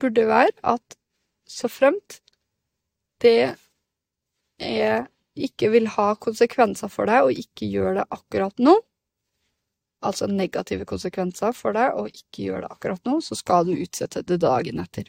burde 0.00 0.26
være 0.28 0.52
at 0.74 0.98
så 1.48 1.70
fremt 1.72 2.20
det 3.22 3.54
er, 4.58 5.06
ikke 5.38 5.70
vil 5.72 5.88
ha 5.94 6.12
konsekvenser 6.20 6.90
for 6.92 7.08
deg 7.10 7.26
og 7.26 7.40
ikke 7.40 7.70
gjøre 7.70 8.00
det 8.00 8.06
akkurat 8.14 8.62
nå, 8.62 8.74
altså 10.04 10.28
negative 10.30 10.86
konsekvenser 10.86 11.54
for 11.56 11.74
deg, 11.74 11.94
og 11.98 12.10
ikke 12.10 12.48
gjør 12.48 12.64
det 12.64 12.72
akkurat 12.74 13.08
nå, 13.08 13.18
så 13.24 13.38
skal 13.38 13.66
du 13.66 13.74
utsette 13.78 14.24
det 14.26 14.40
dagen 14.42 14.82
etter. 14.82 15.08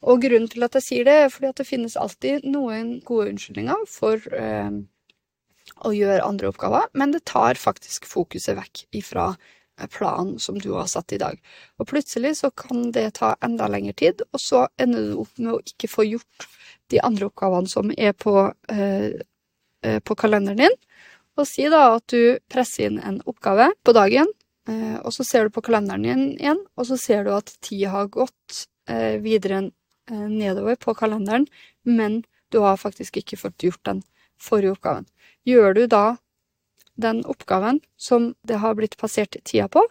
Og 0.00 0.22
grunnen 0.24 0.48
til 0.48 0.64
at 0.64 0.78
jeg 0.78 0.86
sier 0.86 1.06
det, 1.06 1.16
er 1.26 1.32
fordi 1.32 1.50
at 1.50 1.60
det 1.60 1.68
finnes 1.68 1.98
alltid 2.00 2.46
noen 2.48 2.96
gode 3.06 3.34
unnskyldninger 3.34 3.86
for 3.90 4.22
eh, 4.32 4.70
å 5.84 5.92
gjøre 5.94 6.26
andre 6.26 6.50
oppgaver, 6.50 6.88
men 6.96 7.12
det 7.14 7.26
tar 7.28 7.60
faktisk 7.60 8.08
fokuset 8.08 8.56
vekk 8.58 8.86
ifra 9.02 9.32
eh, 9.34 9.59
planen 9.88 10.38
som 10.38 10.58
du 10.58 10.72
har 10.74 10.86
satt 10.90 11.12
i 11.12 11.20
dag. 11.20 11.38
Og 11.78 11.88
plutselig 11.88 12.36
så 12.40 12.50
kan 12.50 12.90
det 12.92 13.14
ta 13.20 13.34
enda 13.44 13.68
lengre 13.70 13.94
tid, 13.96 14.22
og 14.32 14.42
så 14.42 14.66
ender 14.80 15.10
du 15.10 15.20
opp 15.22 15.38
med 15.38 15.54
å 15.54 15.62
ikke 15.64 15.90
få 15.90 16.06
gjort 16.08 16.48
de 16.90 17.00
andre 17.06 17.30
oppgavene 17.30 17.70
som 17.70 17.92
er 17.96 18.12
på, 18.12 18.52
eh, 18.68 19.20
eh 19.82 20.00
på 20.00 20.14
kalenderen 20.14 20.58
din, 20.58 20.76
og 21.38 21.46
si 21.48 21.68
da 21.72 21.96
at 21.96 22.06
du 22.12 22.38
presser 22.50 22.90
inn 22.90 22.98
en 23.00 23.20
oppgave 23.30 23.70
på 23.84 23.94
dagen, 23.96 24.26
eh, 24.68 24.96
og 25.00 25.12
så 25.14 25.24
ser 25.24 25.44
du 25.44 25.54
på 25.54 25.62
kalenderen 25.62 26.02
din 26.02 26.24
igjen, 26.38 26.64
og 26.76 26.86
så 26.86 26.98
ser 26.98 27.24
du 27.24 27.32
at 27.34 27.54
tida 27.62 27.94
har 27.94 28.10
gått 28.12 28.66
eh, 28.88 29.16
videre 29.22 29.70
eh, 30.10 30.26
nedover 30.28 30.76
på 30.76 30.94
kalenderen, 30.94 31.46
men 31.84 32.24
du 32.50 32.60
har 32.60 32.76
faktisk 32.76 33.16
ikke 33.22 33.38
fått 33.38 33.62
gjort 33.62 33.84
den 33.86 34.02
forrige 34.40 34.74
oppgaven. 34.74 35.06
Gjør 35.46 35.74
du 35.74 35.86
da 35.86 36.04
den 37.00 37.22
oppgaven 37.28 37.80
som 37.96 38.32
det 38.46 38.60
har 38.62 38.76
blitt 38.78 38.96
passert 39.00 39.36
tida 39.44 39.68
på, 39.68 39.84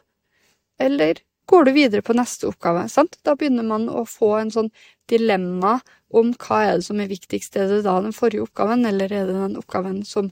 eller 0.80 1.22
går 1.50 1.66
du 1.66 1.72
videre 1.74 2.06
på 2.06 2.14
neste 2.14 2.48
oppgave? 2.52 2.86
Sant? 2.90 3.18
Da 3.26 3.34
begynner 3.36 3.66
man 3.66 3.88
å 3.90 4.06
få 4.06 4.36
en 4.38 4.52
sånn 4.54 4.70
dilemma 5.10 5.80
om 6.14 6.32
hva 6.38 6.62
er 6.66 6.78
det 6.78 6.86
som 6.86 7.02
er 7.02 7.10
viktigst. 7.10 7.58
Er 7.58 7.72
det 7.72 7.82
da 7.88 7.96
den 8.04 8.14
forrige 8.14 8.46
oppgaven, 8.46 8.86
eller 8.86 9.10
er 9.10 9.26
det 9.26 9.36
den 9.38 9.58
oppgaven 9.58 10.04
som 10.06 10.30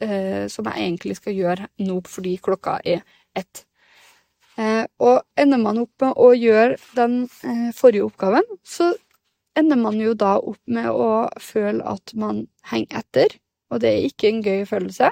eh, 0.00 0.46
som 0.48 0.66
jeg 0.68 0.80
egentlig 0.80 1.16
skal 1.18 1.36
gjøre 1.36 1.68
nå 1.84 2.00
fordi 2.08 2.36
klokka 2.42 2.78
er 2.84 3.04
ett. 3.36 3.64
Eh, 4.56 4.84
og 5.02 5.24
ender 5.40 5.58
man 5.58 5.80
opp 5.82 6.02
med 6.02 6.20
å 6.20 6.30
gjøre 6.34 6.78
den 6.94 7.24
eh, 7.42 7.70
forrige 7.74 8.06
oppgaven, 8.06 8.46
så 8.62 8.92
ender 9.58 9.78
man 9.78 9.98
jo 10.02 10.14
da 10.18 10.36
opp 10.38 10.60
med 10.66 10.90
å 10.90 11.28
føle 11.42 11.82
at 11.86 12.14
man 12.18 12.46
henger 12.70 13.02
etter, 13.02 13.36
og 13.70 13.82
det 13.82 13.90
er 13.90 14.08
ikke 14.08 14.30
en 14.30 14.42
gøy 14.44 14.64
følelse. 14.70 15.10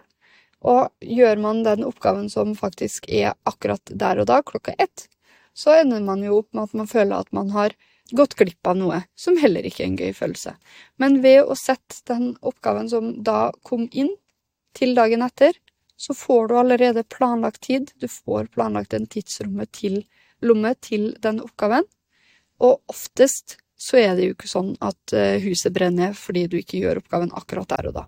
Og 0.62 0.92
gjør 1.02 1.40
man 1.42 1.64
den 1.66 1.85
oppgaven 1.87 2.28
som 2.31 2.54
faktisk 2.59 3.09
er 3.11 3.35
akkurat 3.49 3.83
der 3.90 4.23
og 4.23 4.28
da, 4.31 4.40
klokka 4.47 4.76
ett, 4.78 5.09
så 5.54 5.75
ender 5.81 6.04
man 6.04 6.23
jo 6.25 6.38
opp 6.40 6.52
med 6.54 6.71
at 6.71 6.76
man 6.78 6.88
føler 6.90 7.19
at 7.19 7.33
man 7.35 7.50
har 7.52 7.75
gått 8.12 8.37
glipp 8.38 8.66
av 8.66 8.78
noe, 8.78 9.02
som 9.16 9.37
heller 9.40 9.66
ikke 9.66 9.83
er 9.85 9.90
en 9.90 9.99
gøy 9.99 10.12
følelse. 10.16 10.54
Men 11.02 11.21
ved 11.25 11.42
å 11.45 11.57
sette 11.59 12.02
den 12.09 12.35
oppgaven 12.40 12.88
som 12.92 13.14
da 13.25 13.50
kom 13.66 13.88
inn, 13.90 14.12
til 14.73 14.95
dagen 14.97 15.21
etter, 15.21 15.52
så 15.97 16.14
får 16.16 16.49
du 16.49 16.54
allerede 16.59 17.04
planlagt 17.04 17.61
tid. 17.69 17.90
Du 18.00 18.09
får 18.09 18.49
planlagt 18.54 18.95
en 18.97 19.04
tidsromme 19.07 19.66
til 19.69 20.02
lomme 20.42 20.75
til 20.81 21.12
den 21.23 21.42
oppgaven. 21.45 21.85
Og 22.62 22.81
oftest 22.90 23.59
så 23.78 23.99
er 24.00 24.16
det 24.16 24.26
jo 24.26 24.37
ikke 24.37 24.50
sånn 24.50 24.73
at 24.83 25.14
eh, 25.16 25.42
huset 25.42 25.75
brenner 25.75 26.14
fordi 26.16 26.47
du 26.50 26.57
ikke 26.61 26.81
gjør 26.83 27.02
oppgaven 27.02 27.33
akkurat 27.38 27.71
der 27.75 27.90
og 27.90 27.97
da. 28.00 28.04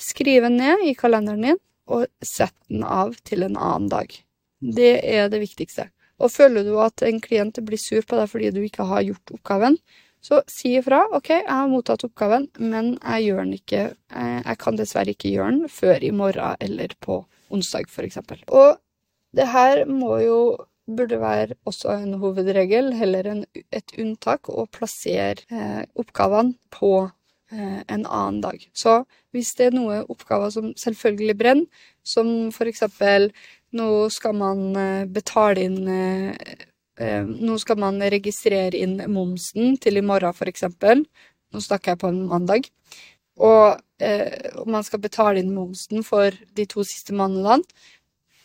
Skriv 0.00 0.44
den 0.44 0.58
ned 0.60 0.84
i 0.84 0.94
kalenderen 0.98 1.44
din, 1.44 1.60
og 1.88 2.06
sett 2.24 2.56
den 2.68 2.84
av 2.84 3.14
til 3.24 3.46
en 3.46 3.56
annen 3.56 3.90
dag. 3.92 4.12
Det 4.60 4.96
er 5.04 5.30
det 5.32 5.40
viktigste. 5.42 5.88
Og 6.20 6.32
føler 6.32 6.64
du 6.64 6.74
at 6.80 7.04
en 7.04 7.20
klient 7.20 7.58
blir 7.64 7.80
sur 7.80 8.02
på 8.04 8.18
deg 8.18 8.30
fordi 8.32 8.52
du 8.54 8.62
ikke 8.64 8.86
har 8.88 9.04
gjort 9.04 9.34
oppgaven, 9.36 9.76
så 10.24 10.40
si 10.50 10.72
ifra. 10.78 11.04
OK, 11.14 11.30
jeg 11.30 11.48
har 11.48 11.68
mottatt 11.70 12.06
oppgaven, 12.06 12.48
men 12.58 12.94
jeg 12.96 13.28
gjør 13.28 13.42
den 13.44 13.52
ikke 13.58 13.82
eh, 13.92 14.40
Jeg 14.40 14.58
kan 14.62 14.78
dessverre 14.78 15.12
ikke 15.12 15.30
gjøre 15.30 15.52
den 15.52 15.68
før 15.70 16.02
i 16.02 16.10
morgen 16.10 16.56
eller 16.64 16.96
på 17.00 17.20
onsdag, 17.52 17.86
eksempel. 18.02 18.40
Og 18.48 18.80
det 19.36 19.46
her 19.52 19.84
må 19.86 20.16
jo 20.24 20.40
burde 20.86 21.18
være 21.20 21.56
også 21.66 21.94
en 21.98 22.16
hovedregel, 22.22 22.92
heller 22.94 23.28
enn 23.30 23.44
et 23.74 23.94
unntak, 23.98 24.48
å 24.48 24.66
plassere 24.70 25.42
eh, 25.50 25.84
oppgavene 25.98 26.56
på 26.74 27.08
en 27.52 28.06
annen 28.06 28.40
dag. 28.42 28.62
Så 28.74 29.04
hvis 29.30 29.52
det 29.54 29.68
er 29.68 29.76
noen 29.76 30.08
oppgaver 30.10 30.50
som 30.50 30.72
selvfølgelig 30.78 31.36
brenner, 31.38 31.84
som 32.02 32.50
eksempel 32.50 33.30
nå 33.76 34.08
skal 34.14 34.34
man 34.38 34.64
eh, 34.78 35.04
betale 35.10 35.66
inn 35.66 35.88
eh, 35.90 36.64
Eh, 36.96 37.24
nå 37.24 37.58
skal 37.60 37.76
man 37.80 38.00
registrere 38.00 38.78
inn 38.80 38.96
momsen 39.12 39.76
til 39.80 40.00
i 40.00 40.04
morgen, 40.04 40.48
eksempel. 40.48 41.04
Nå 41.52 41.60
snakker 41.60 41.92
jeg 41.92 42.00
på 42.00 42.08
en 42.12 42.22
mandag. 42.30 42.70
Og 43.36 43.76
eh, 44.00 44.48
man 44.66 44.84
skal 44.84 45.02
betale 45.04 45.42
inn 45.42 45.52
momsen 45.54 46.04
for 46.06 46.32
de 46.56 46.66
to 46.66 46.84
siste 46.88 47.12
månedene. 47.16 47.60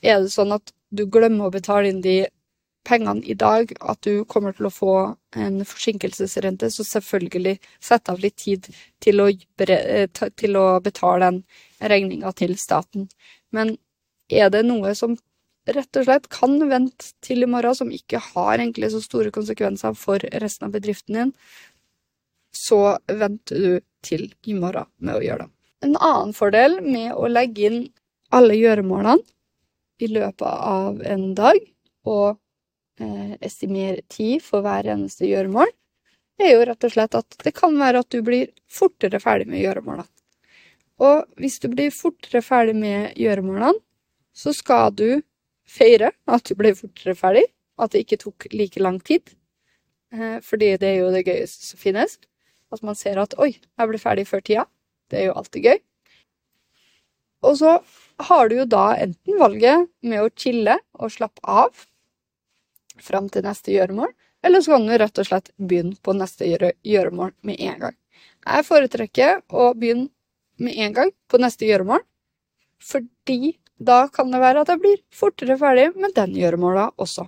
Er 0.03 0.19
det 0.19 0.33
sånn 0.33 0.51
at 0.51 0.73
du 0.91 1.05
glemmer 1.07 1.47
å 1.47 1.53
betale 1.53 1.91
inn 1.91 2.01
de 2.03 2.25
pengene 2.87 3.23
i 3.29 3.35
dag, 3.37 3.71
at 3.79 4.01
du 4.05 4.23
kommer 4.25 4.55
til 4.57 4.67
å 4.67 4.73
få 4.73 4.95
en 5.37 5.61
forsinkelsesrente, 5.67 6.69
så 6.73 6.85
selvfølgelig 6.87 7.57
sett 7.79 8.09
av 8.09 8.21
litt 8.23 8.39
tid 8.41 8.69
til 9.03 9.21
å, 9.21 9.29
eh, 9.67 10.07
til 10.09 10.57
å 10.57 10.81
betale 10.81 11.29
den 11.29 11.43
regninga 11.79 12.33
til 12.35 12.55
staten. 12.57 13.09
Men 13.51 13.77
er 14.29 14.49
det 14.49 14.65
noe 14.65 14.95
som 14.95 15.17
rett 15.69 15.97
og 15.97 16.07
slett 16.07 16.29
kan 16.33 16.57
vente 16.69 17.13
til 17.21 17.43
i 17.43 17.49
morgen, 17.49 17.75
som 17.75 17.91
ikke 17.93 18.21
har 18.31 18.57
egentlig 18.57 18.91
så 18.91 19.01
store 19.03 19.31
konsekvenser 19.31 19.95
for 19.97 20.23
resten 20.41 20.67
av 20.67 20.73
bedriften 20.73 21.17
din, 21.19 21.33
så 22.51 22.97
venter 23.07 23.55
du 23.61 23.81
til 24.01 24.31
i 24.47 24.53
morgen 24.57 24.89
med 24.99 25.19
å 25.19 25.23
gjøre 25.23 25.45
det. 25.45 25.51
En 25.85 25.97
annen 25.97 26.33
fordel 26.33 26.79
med 26.85 27.13
å 27.13 27.29
legge 27.29 27.69
inn 27.69 27.81
alle 28.33 28.57
gjøremålene 28.57 29.21
i 30.01 30.09
løpet 30.09 30.47
av 30.47 31.01
en 31.05 31.33
dag, 31.37 31.61
og 32.09 32.40
estimere 33.41 34.01
tid 34.11 34.41
for 34.45 34.65
hver 34.65 34.89
eneste 34.93 35.29
gjøremål, 35.29 35.69
er 36.41 36.55
jo 36.55 36.65
rett 36.65 36.87
og 36.87 36.93
slett 36.93 37.17
at 37.17 37.37
det 37.45 37.53
kan 37.57 37.75
være 37.77 38.01
at 38.01 38.09
du 38.13 38.21
blir 38.25 38.49
fortere 38.71 39.19
ferdig 39.21 39.47
med 39.51 39.61
gjøremålene. 39.61 40.07
Og 41.01 41.25
hvis 41.41 41.57
du 41.61 41.67
blir 41.71 41.93
fortere 41.93 42.43
ferdig 42.45 42.75
med 42.77 43.17
gjøremålene, 43.17 43.73
så 44.33 44.53
skal 44.55 44.93
du 44.95 45.21
feire 45.67 46.11
at 46.29 46.45
du 46.47 46.55
ble 46.57 46.73
fortere 46.77 47.15
ferdig, 47.17 47.45
at 47.81 47.93
det 47.93 48.03
ikke 48.05 48.21
tok 48.21 48.47
like 48.53 48.81
lang 48.81 48.99
tid. 49.03 49.33
Eh, 50.13 50.37
fordi 50.45 50.75
det 50.77 50.89
er 50.89 50.99
jo 51.01 51.13
det 51.13 51.25
gøyeste 51.27 51.71
som 51.71 51.81
finnes. 51.81 52.17
At 52.71 52.83
man 52.83 52.95
ser 52.95 53.19
at 53.19 53.33
'oi, 53.37 53.55
jeg 53.57 53.89
ble 53.89 53.99
ferdig 53.99 54.27
før 54.27 54.43
tida'. 54.45 54.67
Det 55.09 55.19
er 55.19 55.25
jo 55.25 55.37
alltid 55.39 55.65
gøy. 55.65 55.79
Og 57.41 57.57
så 57.57 57.79
har 58.29 58.49
du 58.49 58.55
jo 58.61 58.65
da 58.69 58.93
enten 59.01 59.39
valget 59.39 59.89
med 60.05 60.21
å 60.21 60.29
chille 60.29 60.77
og 60.93 61.11
slappe 61.11 61.41
av 61.43 61.87
fram 63.05 63.29
til 63.29 63.45
neste 63.45 63.73
gjøremål, 63.73 64.11
eller 64.43 64.63
så 64.63 64.75
kan 64.75 64.87
du 64.87 64.95
rett 64.97 65.21
og 65.21 65.27
slett 65.27 65.51
begynne 65.57 65.97
på 66.01 66.15
neste 66.17 66.47
gjøremål 66.47 67.33
med 67.47 67.59
en 67.61 67.83
gang. 67.85 67.97
Jeg 68.41 68.67
foretrekker 68.67 69.43
å 69.53 69.71
begynne 69.77 70.09
med 70.61 70.77
en 70.85 70.95
gang 70.95 71.11
på 71.29 71.39
neste 71.41 71.67
gjøremål, 71.69 72.01
fordi 72.81 73.57
da 73.81 74.05
kan 74.13 74.31
det 74.33 74.41
være 74.41 74.63
at 74.63 74.71
jeg 74.73 74.81
blir 74.81 75.03
fortere 75.13 75.57
ferdig 75.57 75.91
med 75.97 76.13
den 76.17 76.35
gjøremåla 76.37 76.91
også. 77.01 77.25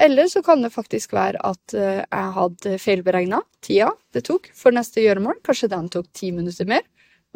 Eller 0.00 0.28
så 0.32 0.42
kan 0.44 0.62
det 0.64 0.72
faktisk 0.72 1.12
være 1.12 1.40
at 1.44 1.74
eh, 1.76 2.00
jeg 2.04 2.34
hadde 2.36 2.76
feilberegna 2.80 3.42
tida 3.64 3.90
det 4.14 4.22
tok 4.28 4.48
for 4.56 4.72
neste 4.72 5.02
gjøremål. 5.04 5.40
Kanskje 5.44 5.68
den 5.72 5.90
tok 5.92 6.08
ti 6.16 6.30
minutter 6.32 6.68
mer, 6.68 6.86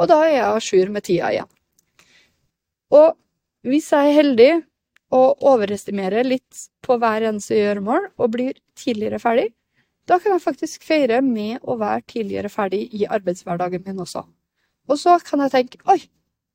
og 0.00 0.08
da 0.08 0.22
er 0.24 0.32
jeg 0.36 0.46
à 0.46 0.62
jour 0.64 0.92
med 0.94 1.04
tida 1.04 1.32
igjen. 1.32 1.50
Og 2.94 3.16
hvis 3.68 3.90
jeg 3.92 4.08
er 4.08 4.18
heldig 4.18 4.50
og 5.14 5.44
overestimerer 5.46 6.26
litt 6.26 6.64
på 6.84 6.96
hver 7.00 7.28
eneste 7.30 7.58
gjøremål 7.58 8.10
og 8.18 8.32
blir 8.34 8.56
tidligere 8.78 9.20
ferdig, 9.22 9.50
da 10.08 10.18
kan 10.20 10.34
jeg 10.34 10.44
faktisk 10.44 10.84
feire 10.84 11.20
med 11.24 11.62
å 11.62 11.78
være 11.80 12.04
tidligere 12.10 12.50
ferdig 12.52 12.82
i 12.92 13.06
arbeidshverdagen 13.08 13.84
min 13.86 14.02
også. 14.04 14.24
Og 14.90 15.00
så 15.00 15.16
kan 15.24 15.40
jeg 15.46 15.54
tenke 15.54 15.80
oi, 15.88 16.00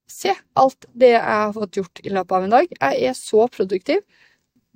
se 0.09 0.35
alt 0.59 0.85
det 0.93 1.15
jeg 1.15 1.25
har 1.25 1.53
fått 1.55 1.79
gjort 1.79 2.01
i 2.03 2.13
løpet 2.13 2.35
av 2.35 2.45
en 2.45 2.55
dag. 2.57 2.75
Jeg 2.75 3.09
er 3.09 3.17
så 3.17 3.47
produktiv. 3.49 4.03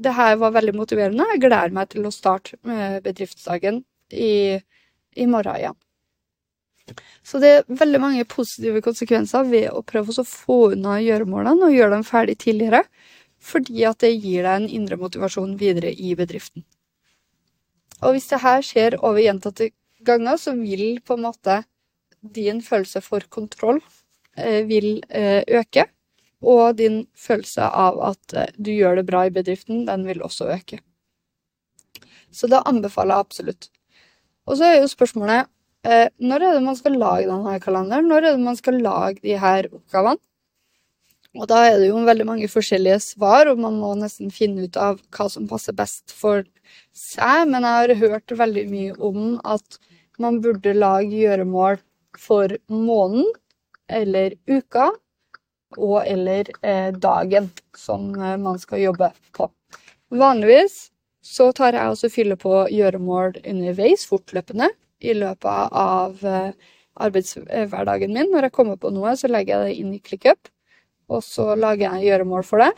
Det 0.04 0.14
her 0.18 0.40
var 0.42 0.56
veldig 0.56 0.74
motiverende. 0.78 1.28
Jeg 1.36 1.44
gleder 1.44 1.76
meg 1.76 1.92
til 1.92 2.08
å 2.10 2.14
starte 2.14 2.58
bedriftsdagen 3.06 3.84
i, 4.10 4.58
i 5.14 5.30
morgen 5.30 5.60
igjen. 5.60 5.78
Så 7.24 7.40
det 7.40 7.50
er 7.50 7.68
veldig 7.80 8.02
mange 8.02 8.26
positive 8.28 8.82
konsekvenser 8.84 9.46
ved 9.48 9.70
å 9.72 9.84
prøve 9.88 10.12
å 10.18 10.26
få 10.28 10.58
unna 10.74 10.98
gjøremålene 11.00 11.70
og 11.70 11.78
gjøre 11.78 11.94
dem 11.96 12.08
ferdig 12.08 12.36
tidligere, 12.42 12.82
fordi 13.44 13.84
at 13.90 14.00
det 14.04 14.14
gir 14.16 14.46
deg 14.46 14.62
en 14.62 14.70
indre 14.72 14.98
motivasjon 15.02 15.58
videre 15.60 15.92
i 15.92 16.14
bedriften. 16.16 16.64
Og 18.04 18.16
hvis 18.16 18.30
det 18.32 18.42
her 18.44 18.64
skjer 18.64 18.98
over 19.02 19.20
gjentatte 19.22 19.72
ganger, 20.04 20.40
så 20.40 20.56
vil 20.56 21.02
på 21.04 21.18
en 21.18 21.28
måte 21.28 21.62
din 22.24 22.62
følelse 22.64 23.04
for 23.04 23.24
kontroll 23.32 23.82
Eh, 24.36 24.64
vil 24.66 25.04
eh, 25.10 25.44
øke. 25.48 25.86
Og 26.42 26.78
din 26.78 27.06
følelse 27.16 27.62
av 27.70 28.00
at 28.10 28.34
eh, 28.34 28.50
du 28.58 28.72
gjør 28.74 28.98
det 28.98 29.06
bra 29.06 29.26
i 29.28 29.34
bedriften, 29.34 29.86
den 29.86 30.08
vil 30.08 30.24
også 30.26 30.50
øke. 30.56 30.80
Så 32.34 32.50
da 32.50 32.64
anbefaler 32.66 33.14
jeg 33.14 33.28
absolutt. 33.28 33.70
Og 34.50 34.58
så 34.58 34.72
er 34.72 34.80
jo 34.82 34.90
spørsmålet 34.92 35.50
når 35.84 36.40
er 36.40 36.54
det 36.56 36.64
man 36.64 36.78
skal 36.80 36.94
lage 36.96 37.28
denne 37.28 37.58
kalenderen? 37.60 38.06
Når 38.08 38.24
er 38.24 38.36
det 38.38 38.40
man 38.40 38.56
skal 38.56 38.78
lage 38.80 39.20
de 39.20 39.34
her 39.36 39.68
oppgavene? 39.68 40.16
Og 41.34 41.48
da 41.50 41.64
er 41.66 41.80
det 41.82 41.88
jo 41.90 42.02
veldig 42.06 42.26
mange 42.30 42.50
forskjellige 42.52 43.00
svar, 43.02 43.50
og 43.50 43.62
man 43.62 43.80
må 43.82 43.94
nesten 43.98 44.30
finne 44.34 44.68
ut 44.68 44.78
av 44.78 45.00
hva 45.16 45.26
som 45.32 45.48
passer 45.50 45.74
best 45.74 46.14
for 46.14 46.44
seg. 46.94 47.48
Men 47.50 47.66
jeg 47.66 47.80
har 47.80 47.96
hørt 48.04 48.36
veldig 48.44 48.66
mye 48.70 48.98
om 49.02 49.40
at 49.42 49.80
man 50.22 50.38
burde 50.44 50.76
lage 50.78 51.24
gjøremål 51.24 51.80
for 52.22 52.54
måneden, 52.70 53.32
eller 53.90 54.38
uka 54.48 54.92
og 55.78 56.04
eller 56.06 56.50
eh, 56.62 56.94
dagen 56.94 57.50
som 57.78 58.14
eh, 58.16 58.38
man 58.38 58.60
skal 58.62 58.84
jobbe 58.84 59.10
på. 59.36 59.50
Vanligvis 60.14 60.92
så 61.24 61.50
tar 61.56 61.74
jeg 61.74 61.90
også 61.90 62.12
fylle 62.14 62.38
på 62.40 62.66
gjøremål 62.72 63.40
underveis, 63.42 64.06
fortløpende, 64.10 64.70
i 65.04 65.16
løpet 65.18 65.74
av 65.74 66.22
eh, 66.28 66.52
arbeidshverdagen 67.04 68.14
min. 68.14 68.30
Når 68.32 68.48
jeg 68.48 68.56
kommer 68.56 68.78
på 68.80 68.92
noe, 68.94 69.16
så 69.20 69.32
legger 69.32 69.64
jeg 69.64 69.72
det 69.72 69.82
inn 69.82 69.96
i 69.98 70.02
ClickUp, 70.04 70.53
og 71.14 71.24
så 71.26 71.54
lager 71.60 71.88
jeg 71.88 72.10
gjøremål 72.10 72.46
for 72.48 72.64
det. 72.64 72.72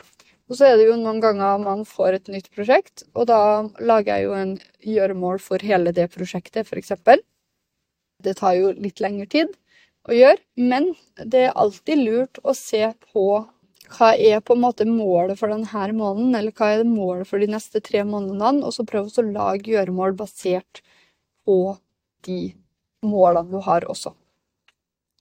Og 0.46 0.58
så 0.58 0.68
er 0.68 0.76
det 0.78 0.86
jo 0.86 0.98
noen 1.00 1.18
ganger 1.22 1.58
man 1.58 1.82
får 1.88 2.20
et 2.20 2.28
nytt 2.30 2.52
prosjekt, 2.54 3.02
og 3.18 3.26
da 3.30 3.40
lager 3.82 4.12
jeg 4.14 4.28
jo 4.28 4.36
en 4.38 4.52
gjøremål 4.86 5.40
for 5.42 5.64
hele 5.66 5.94
det 5.96 6.06
prosjektet, 6.14 6.68
f.eks. 6.68 6.92
Det 8.22 8.36
tar 8.38 8.54
jo 8.58 8.70
litt 8.78 9.02
lengre 9.02 9.26
tid 9.30 9.50
å 10.06 10.14
gjøre. 10.14 10.38
Men 10.56 10.92
det 11.18 11.48
er 11.48 11.58
alltid 11.58 12.02
lurt 12.04 12.40
å 12.46 12.54
se 12.56 12.84
på 13.10 13.26
hva 13.96 14.12
er 14.18 14.40
på 14.42 14.54
en 14.56 14.62
måte 14.64 14.86
målet 14.88 15.38
for 15.38 15.50
denne 15.50 15.88
måneden, 15.94 16.34
eller 16.34 16.54
hva 16.54 16.72
er 16.74 16.86
målet 16.86 17.28
for 17.28 17.42
de 17.42 17.50
neste 17.50 17.82
tre 17.82 18.02
månedene, 18.06 18.64
og 18.66 18.74
så 18.74 18.86
prøve 18.86 19.10
å 19.10 19.26
lage 19.26 19.70
gjøremål 19.74 20.16
basert 20.18 20.82
på 21.46 21.76
de 22.26 22.40
målene 23.06 23.50
du 23.50 23.60
har 23.62 23.86
også. 23.90 24.14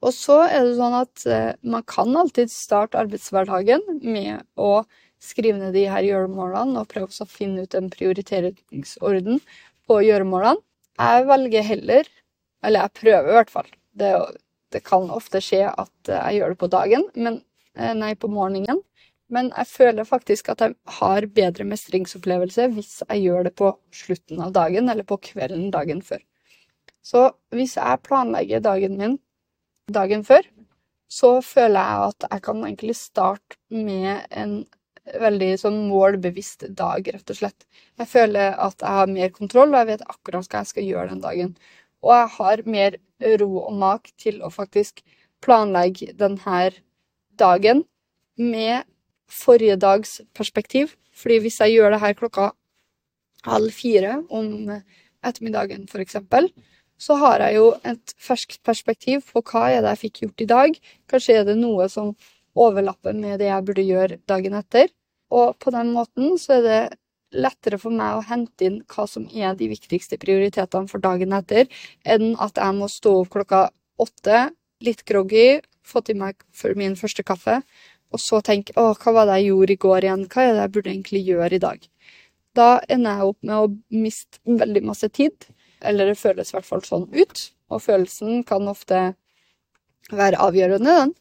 Og 0.04 0.14
så 0.14 0.42
er 0.46 0.66
det 0.66 0.76
sånn 0.78 0.98
at 0.98 1.26
eh, 1.30 1.52
man 1.64 1.86
kan 1.88 2.12
alltid 2.18 2.52
starte 2.52 3.00
arbeidshverdagen 3.00 3.84
med 4.04 4.44
å 4.60 4.84
skrive 5.24 5.58
ned 5.62 5.74
de 5.78 5.86
her 5.90 6.06
gjøremålene 6.06 6.82
og 6.82 6.90
prøve 6.92 7.10
å 7.10 7.30
finne 7.30 7.64
ut 7.66 7.78
en 7.78 7.90
prioriteringsorden 7.94 9.40
på 9.88 10.02
gjøremålene. 10.06 10.62
Jeg 10.96 11.28
velger 11.28 11.66
heller, 11.68 12.10
eller 12.64 12.86
jeg 12.86 12.98
prøver 13.02 13.32
i 13.32 13.38
hvert 13.40 13.54
fall, 13.54 13.72
det 13.96 14.12
det 14.76 14.84
kan 14.84 15.08
ofte 15.14 15.40
skje 15.44 15.64
at 15.70 16.10
jeg 16.12 16.40
gjør 16.40 16.54
det 16.54 16.60
på 16.60 16.72
dagen, 16.72 17.08
men, 17.16 17.40
eh, 17.76 17.94
nei, 17.96 18.14
på 18.16 18.28
morgenen. 18.28 18.82
Men 19.32 19.50
jeg 19.58 19.68
føler 19.72 20.06
faktisk 20.06 20.50
at 20.52 20.62
jeg 20.62 20.76
har 21.00 21.26
bedre 21.38 21.66
mestringsopplevelse 21.66 22.68
hvis 22.76 22.92
jeg 23.08 23.24
gjør 23.24 23.48
det 23.48 23.56
på 23.58 23.72
slutten 23.96 24.42
av 24.46 24.52
dagen 24.54 24.90
eller 24.92 25.08
på 25.08 25.18
kvelden 25.32 25.72
dagen 25.74 26.02
før. 26.06 26.22
Så 27.02 27.32
hvis 27.56 27.76
jeg 27.78 28.04
planlegger 28.06 28.62
dagen 28.62 29.00
min 29.00 29.18
dagen 29.92 30.24
før, 30.26 30.46
så 31.12 31.38
føler 31.46 31.78
jeg 31.78 32.10
at 32.10 32.28
jeg 32.32 32.44
kan 32.48 32.64
egentlig 32.66 32.96
starte 32.98 33.58
med 33.70 34.26
en 34.32 34.56
veldig 35.22 35.52
sånn 35.62 35.78
målbevisst 35.86 36.66
dag, 36.74 37.06
rett 37.14 37.30
og 37.30 37.38
slett. 37.38 37.68
Jeg 38.02 38.10
føler 38.10 38.56
at 38.58 38.82
jeg 38.82 39.00
har 39.00 39.12
mer 39.12 39.34
kontroll, 39.36 39.74
og 39.74 39.84
jeg 39.84 39.92
vet 39.94 40.08
akkurat 40.10 40.50
hva 40.50 40.64
jeg 40.64 40.72
skal 40.72 40.88
gjøre 40.88 41.12
den 41.14 41.22
dagen. 41.22 41.54
Og 42.02 42.14
jeg 42.16 42.32
har 42.40 42.64
mer 42.66 42.98
ro 43.42 43.52
og 43.68 43.78
mak 43.78 44.10
til 44.22 44.42
å 44.42 44.50
faktisk 44.54 45.04
planlegge 45.46 46.16
denne 46.18 46.72
dagen 47.38 47.84
med 48.42 48.90
forrige 49.30 49.78
dags 49.78 50.20
perspektiv. 50.34 50.96
Fordi 51.16 51.38
hvis 51.46 51.62
jeg 51.62 51.78
gjør 51.78 51.94
det 51.94 52.02
her 52.02 52.18
klokka 52.18 52.50
halv 53.46 53.72
fire 53.78 54.18
om 54.34 54.72
ettermiddagen, 55.26 55.86
f.eks., 55.86 56.18
så 56.98 57.18
har 57.20 57.44
jeg 57.44 57.58
jo 57.58 57.70
et 57.84 58.14
ferskt 58.22 58.62
perspektiv 58.66 59.26
på 59.32 59.44
hva 59.52 59.68
er 59.72 59.82
det 59.84 59.96
jeg 59.96 60.04
fikk 60.06 60.22
gjort 60.24 60.44
i 60.44 60.50
dag. 60.52 60.78
Kanskje 61.12 61.40
er 61.40 61.48
det 61.48 61.58
noe 61.60 61.88
som 61.92 62.14
overlapper 62.56 63.16
med 63.18 63.42
det 63.42 63.50
jeg 63.50 63.66
burde 63.68 63.86
gjøre 63.86 64.20
dagen 64.30 64.56
etter. 64.56 64.92
Og 65.36 65.58
på 65.60 65.74
den 65.76 65.92
måten 65.96 66.38
så 66.40 66.60
er 66.60 66.64
det 66.66 66.82
lettere 67.36 67.80
for 67.82 67.92
meg 67.92 68.16
å 68.16 68.26
hente 68.30 68.68
inn 68.68 68.78
hva 68.92 69.08
som 69.10 69.26
er 69.34 69.58
de 69.60 69.68
viktigste 69.72 70.20
prioritetene 70.22 70.88
for 70.88 71.04
dagen 71.04 71.36
etter, 71.36 71.68
enn 72.06 72.36
at 72.40 72.62
jeg 72.62 72.78
må 72.78 72.88
stå 72.92 73.18
opp 73.24 73.34
klokka 73.34 73.66
åtte, 74.00 74.46
litt 74.86 75.04
groggy, 75.08 75.60
få 75.86 76.02
til 76.06 76.20
meg 76.20 76.40
min 76.78 76.96
første 76.96 77.24
kaffe, 77.24 77.62
og 78.14 78.22
så 78.22 78.40
tenke 78.42 78.74
'Å, 78.74 78.96
hva 78.96 79.12
var 79.14 79.26
det 79.26 79.42
jeg 79.42 79.50
gjorde 79.50 79.74
i 79.74 79.82
går 79.86 80.06
igjen? 80.06 80.28
Hva 80.30 80.42
er 80.42 80.54
det 80.54 80.62
jeg 80.62 80.72
burde 80.72 80.92
egentlig 80.94 81.22
gjøre 81.26 81.54
i 81.54 81.64
dag?' 81.68 81.88
Da 82.56 82.80
ender 82.88 83.18
jeg 83.18 83.28
opp 83.28 83.38
med 83.44 83.56
å 83.56 83.76
miste 83.92 84.40
veldig 84.48 84.84
masse 84.84 85.10
tid, 85.10 85.36
eller 85.86 86.12
det 86.12 86.18
føles 86.20 86.52
i 86.52 86.58
hvert 86.58 86.68
fall 86.68 86.84
sånn 86.86 87.06
ut, 87.14 87.46
og 87.72 87.84
følelsen 87.84 88.44
kan 88.48 88.68
ofte 88.72 89.06
være 90.12 90.42
avgjørende, 90.42 90.98
den. 91.02 91.16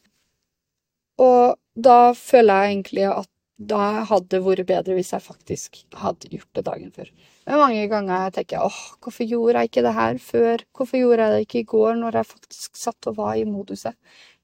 Og 1.21 1.55
da 1.75 2.11
føler 2.17 2.65
jeg 2.65 2.75
egentlig 2.75 3.07
at 3.11 3.31
da 3.55 4.03
hadde 4.09 4.33
det 4.33 4.41
vært 4.43 4.67
bedre 4.67 4.97
hvis 4.97 5.13
jeg 5.13 5.23
faktisk 5.23 5.77
hadde 5.95 6.27
gjort 6.33 6.57
det 6.57 6.65
dagen 6.67 6.91
før. 6.91 7.09
Men 7.47 7.61
mange 7.61 7.85
ganger 7.87 8.25
jeg 8.25 8.33
tenker 8.39 8.65
åh, 8.67 8.79
hvorfor 8.99 9.27
gjorde 9.29 9.61
jeg 9.61 9.69
ikke 9.69 9.83
det 9.85 9.93
her 9.95 10.17
før? 10.19 10.63
Hvorfor 10.75 10.99
gjorde 10.99 11.27
jeg 11.27 11.33
det 11.33 11.45
ikke 11.45 11.61
i 11.61 11.69
går, 11.71 11.91
når 12.01 12.19
jeg 12.19 12.31
faktisk 12.33 12.79
satt 12.79 13.11
og 13.11 13.19
var 13.21 13.35
i 13.39 13.45
moduset? 13.47 13.95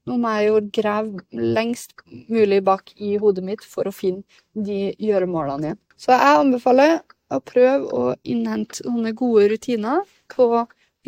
Nå 0.08 0.16
må 0.18 0.32
jeg 0.34 0.48
jo 0.48 0.62
grave 0.74 1.42
lengst 1.54 1.92
mulig 2.32 2.62
bak 2.66 2.90
i 2.96 3.14
hodet 3.22 3.44
mitt 3.46 3.66
for 3.68 3.86
å 3.86 3.94
finne 3.94 4.24
de 4.54 4.94
gjøremålene 4.98 5.72
igjen. 5.72 5.82
Så 6.00 6.14
jeg 6.16 6.40
anbefaler 6.40 6.96
å 7.36 7.42
prøve 7.44 7.88
å 7.92 8.04
innhente 8.22 8.82
sånne 8.82 9.14
gode 9.18 9.48
rutiner 9.52 10.02
på 10.32 10.48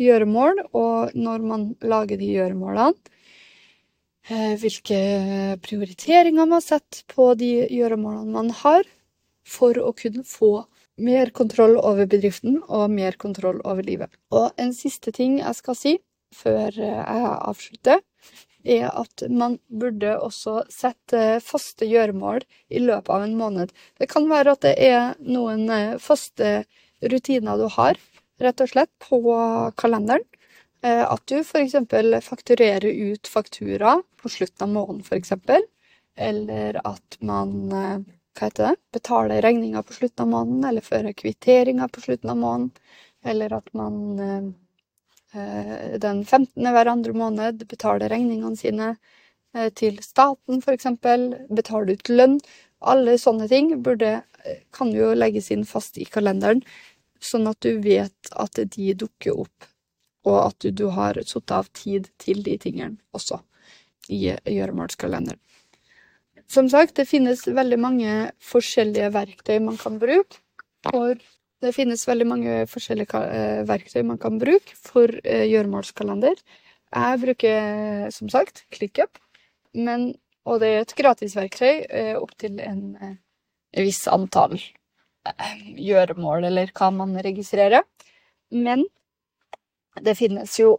gjøremål, 0.01 0.65
og 0.75 1.15
når 1.15 1.45
man 1.47 1.67
lager 1.85 2.19
de 2.19 2.31
gjøremålene, 2.35 2.95
eh, 4.29 4.55
hvilke 4.59 4.99
prioriteringer 5.63 6.49
man 6.49 6.63
setter 6.63 7.05
på 7.11 7.33
de 7.39 7.51
gjøremålene 7.71 8.35
man 8.35 8.51
har, 8.63 8.83
for 9.45 9.77
å 9.77 9.93
kunne 9.93 10.25
få 10.25 10.65
mer 10.97 11.29
kontroll 11.35 11.77
over 11.77 12.07
bedriften 12.09 12.61
og 12.65 12.89
mer 12.91 13.17
kontroll 13.21 13.59
over 13.67 13.85
livet. 13.85 14.09
Og 14.31 14.51
en 14.57 14.73
siste 14.73 15.13
ting 15.15 15.39
jeg 15.41 15.57
skal 15.59 15.77
si 15.77 15.95
før 16.35 16.75
jeg 16.75 17.31
avslutter, 17.35 18.01
er 18.65 18.89
at 18.89 19.23
man 19.29 19.59
burde 19.69 20.15
også 20.17 20.63
sette 20.73 21.39
faste 21.45 21.87
gjøremål 21.87 22.43
i 22.73 22.81
løpet 22.81 23.11
av 23.13 23.25
en 23.25 23.37
måned. 23.37 23.73
Det 24.01 24.09
kan 24.11 24.27
være 24.29 24.55
at 24.55 24.65
det 24.65 24.75
er 24.81 25.13
noen 25.21 25.69
eh, 25.69 25.97
faste 26.01 26.65
rutiner 27.05 27.61
du 27.61 27.67
har, 27.77 27.99
rett 28.41 28.63
og 28.63 28.71
slett, 28.71 28.91
på 29.03 29.21
kalenderen. 29.79 30.25
Eh, 30.85 31.03
at 31.05 31.23
du 31.29 31.39
f.eks. 31.41 31.77
fakturerer 32.25 32.89
ut 32.89 33.27
faktura 33.27 33.99
på 34.21 34.33
slutten 34.33 34.67
av 34.67 34.73
måneden, 34.73 35.05
f.eks. 35.05 35.33
Eller 36.15 36.81
at 36.83 37.17
man 37.21 37.55
eh, 37.71 37.97
hva 38.35 38.49
heter 38.49 38.67
det, 38.67 38.75
betaler 38.97 39.41
regninga 39.45 39.81
på 39.83 39.95
slutten 39.95 40.25
av 40.25 40.31
måneden, 40.33 40.65
eller 40.67 40.83
fører 40.83 41.15
kvitteringer 41.15 41.87
på 41.87 42.03
slutten 42.03 42.33
av 42.33 42.39
måneden. 42.41 42.71
Eller 43.25 43.53
at 43.57 43.71
man 43.73 43.95
eh, 44.19 44.49
den 46.01 46.23
15. 46.25 46.63
hver 46.63 46.89
andre 46.91 47.13
måned 47.17 47.65
betaler 47.69 48.11
regningene 48.11 48.57
sine 48.59 48.89
eh, 49.55 49.69
til 49.75 49.99
staten, 50.03 50.61
f.eks. 50.61 50.87
Betaler 51.51 51.95
ut 51.95 52.11
lønn. 52.11 52.39
Alle 52.85 53.17
sånne 53.21 53.47
ting 53.51 53.71
burde, 53.83 54.21
kan 54.75 54.91
jo 54.93 55.13
legges 55.17 55.49
inn 55.51 55.65
fast 55.65 55.97
i 55.97 56.05
kalenderen, 56.05 56.61
sånn 57.23 57.47
at 57.49 57.61
du 57.65 57.79
vet 57.81 58.33
at 58.35 58.59
de 58.75 58.91
dukker 58.93 59.39
opp, 59.45 59.69
og 60.27 60.37
at 60.43 60.59
du, 60.61 60.69
du 60.71 60.85
har 60.93 61.17
satt 61.25 61.53
av 61.55 61.71
tid 61.73 62.11
til 62.21 62.43
de 62.45 62.57
tingene 62.61 62.99
også 63.15 63.39
i 64.13 64.27
gjøremålskalenderen. 64.29 65.41
Som 66.47 66.69
sagt, 66.69 66.93
det 66.99 67.07
finnes 67.09 67.47
veldig 67.47 67.77
mange 67.81 68.11
forskjellige 68.43 69.09
verktøy 69.15 69.57
man 69.65 69.79
kan 69.81 69.97
bruke. 70.01 70.43
For 70.85 71.17
det 71.65 71.73
finnes 71.75 72.05
veldig 72.07 72.27
mange 72.29 72.53
forskjellige 72.71 73.19
verktøy 73.67 74.03
man 74.07 74.21
kan 74.21 74.37
bruke 74.41 74.77
for 74.77 75.11
gjøremålskalender. 75.25 76.39
Jeg 76.95 77.21
bruker 77.25 78.07
som 78.13 78.29
sagt 78.31 78.63
ClickUp, 78.73 79.17
men, 79.75 80.13
og 80.47 80.61
det 80.61 80.69
er 80.71 80.85
et 80.85 80.95
gratisverktøy 80.95 81.83
opptil 82.21 82.61
en 82.63 83.17
viss 83.75 84.05
antall 84.07 84.55
gjøremål, 85.75 86.45
eller 86.51 86.71
hva 86.77 86.91
man 86.93 87.17
registrerer. 87.25 87.83
Men 88.53 88.85
det 90.05 90.15
finnes 90.19 90.53
jo 90.61 90.77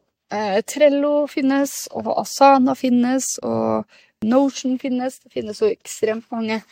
Trello 0.66 1.26
finnes, 1.30 1.72
og 1.94 2.08
Asana 2.18 2.74
finnes, 2.78 3.36
og 3.46 3.84
Notion 4.26 4.78
finnes. 4.80 5.20
Det 5.22 5.30
finnes 5.34 5.60
jo 5.62 5.68
ekstremt 5.70 6.30
mange 6.34 6.62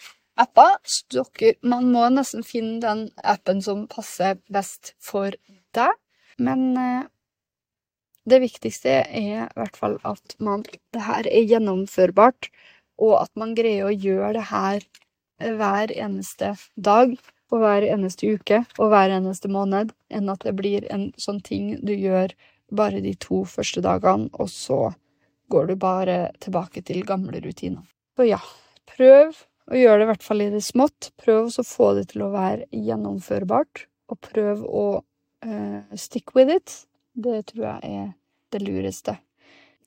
apper. 0.41 0.77
Så 0.85 1.25
dere, 1.39 1.55
man 1.63 1.91
må 1.95 2.07
nesten 2.13 2.45
finne 2.47 2.81
den 2.83 3.09
appen 3.23 3.63
som 3.65 3.87
passer 3.91 4.39
best 4.53 4.95
for 5.03 5.35
deg. 5.77 5.99
Men 6.43 6.73
eh, 6.81 7.05
det 8.29 8.41
viktigste 8.43 9.03
er 9.05 9.45
i 9.45 9.59
hvert 9.59 9.77
fall 9.77 9.99
at 10.09 10.37
man, 10.43 10.65
det 10.65 11.05
her 11.05 11.29
er 11.29 11.47
gjennomførbart, 11.51 12.49
og 13.03 13.19
at 13.21 13.33
man 13.39 13.55
greier 13.59 13.89
å 13.89 13.95
gjøre 13.95 14.33
det 14.39 14.49
her 14.51 14.85
hver 15.59 15.93
eneste 15.93 16.55
dag 16.79 17.15
og 17.53 17.61
hver 17.61 17.85
eneste 17.87 18.31
uke 18.35 18.63
og 18.79 18.91
hver 18.91 19.13
eneste 19.15 19.51
måned, 19.53 19.93
enn 20.11 20.31
at 20.33 20.47
det 20.47 20.55
blir 20.59 20.87
en 20.95 21.11
sånn 21.21 21.43
ting 21.45 21.75
du 21.85 21.93
gjør 21.93 22.33
bare 22.75 23.03
de 23.05 23.13
to 23.21 23.43
første 23.47 23.83
dagene, 23.85 24.31
og 24.33 24.49
så 24.51 24.95
går 25.53 25.69
du 25.69 25.75
bare 25.79 26.19
tilbake 26.43 26.83
til 26.87 27.05
gamle 27.07 27.43
rutiner. 27.45 27.85
Så 28.17 28.27
ja, 28.27 28.41
prøv 28.89 29.37
å 29.71 29.79
gjør 29.81 29.99
det 29.99 30.07
i 30.07 30.11
hvert 30.13 30.25
fall 30.27 30.45
i 30.45 30.51
det 30.53 30.63
smått. 30.65 31.11
Prøv 31.21 31.49
å 31.49 31.65
få 31.67 31.93
det 31.99 32.09
til 32.13 32.27
å 32.27 32.33
være 32.35 32.69
gjennomførbart, 32.73 33.87
og 34.13 34.21
prøv 34.25 34.65
å 34.65 34.87
uh, 35.01 35.97
stick 35.97 36.35
with 36.37 36.53
it. 36.53 36.75
Det 37.15 37.45
tror 37.53 37.69
jeg 37.71 38.01
er 38.03 38.11
det 38.53 38.63
lureste. 38.65 39.17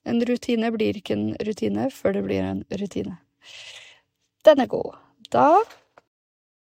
En 0.07 0.21
rutine 0.25 0.71
blir 0.73 0.97
ikke 0.97 1.17
en 1.17 1.27
rutine 1.43 1.89
før 1.93 2.15
det 2.17 2.23
blir 2.25 2.45
en 2.47 2.63
rutine. 2.79 3.17
Den 4.47 4.63
er 4.63 4.71
god. 4.71 4.95
Da 5.33 5.49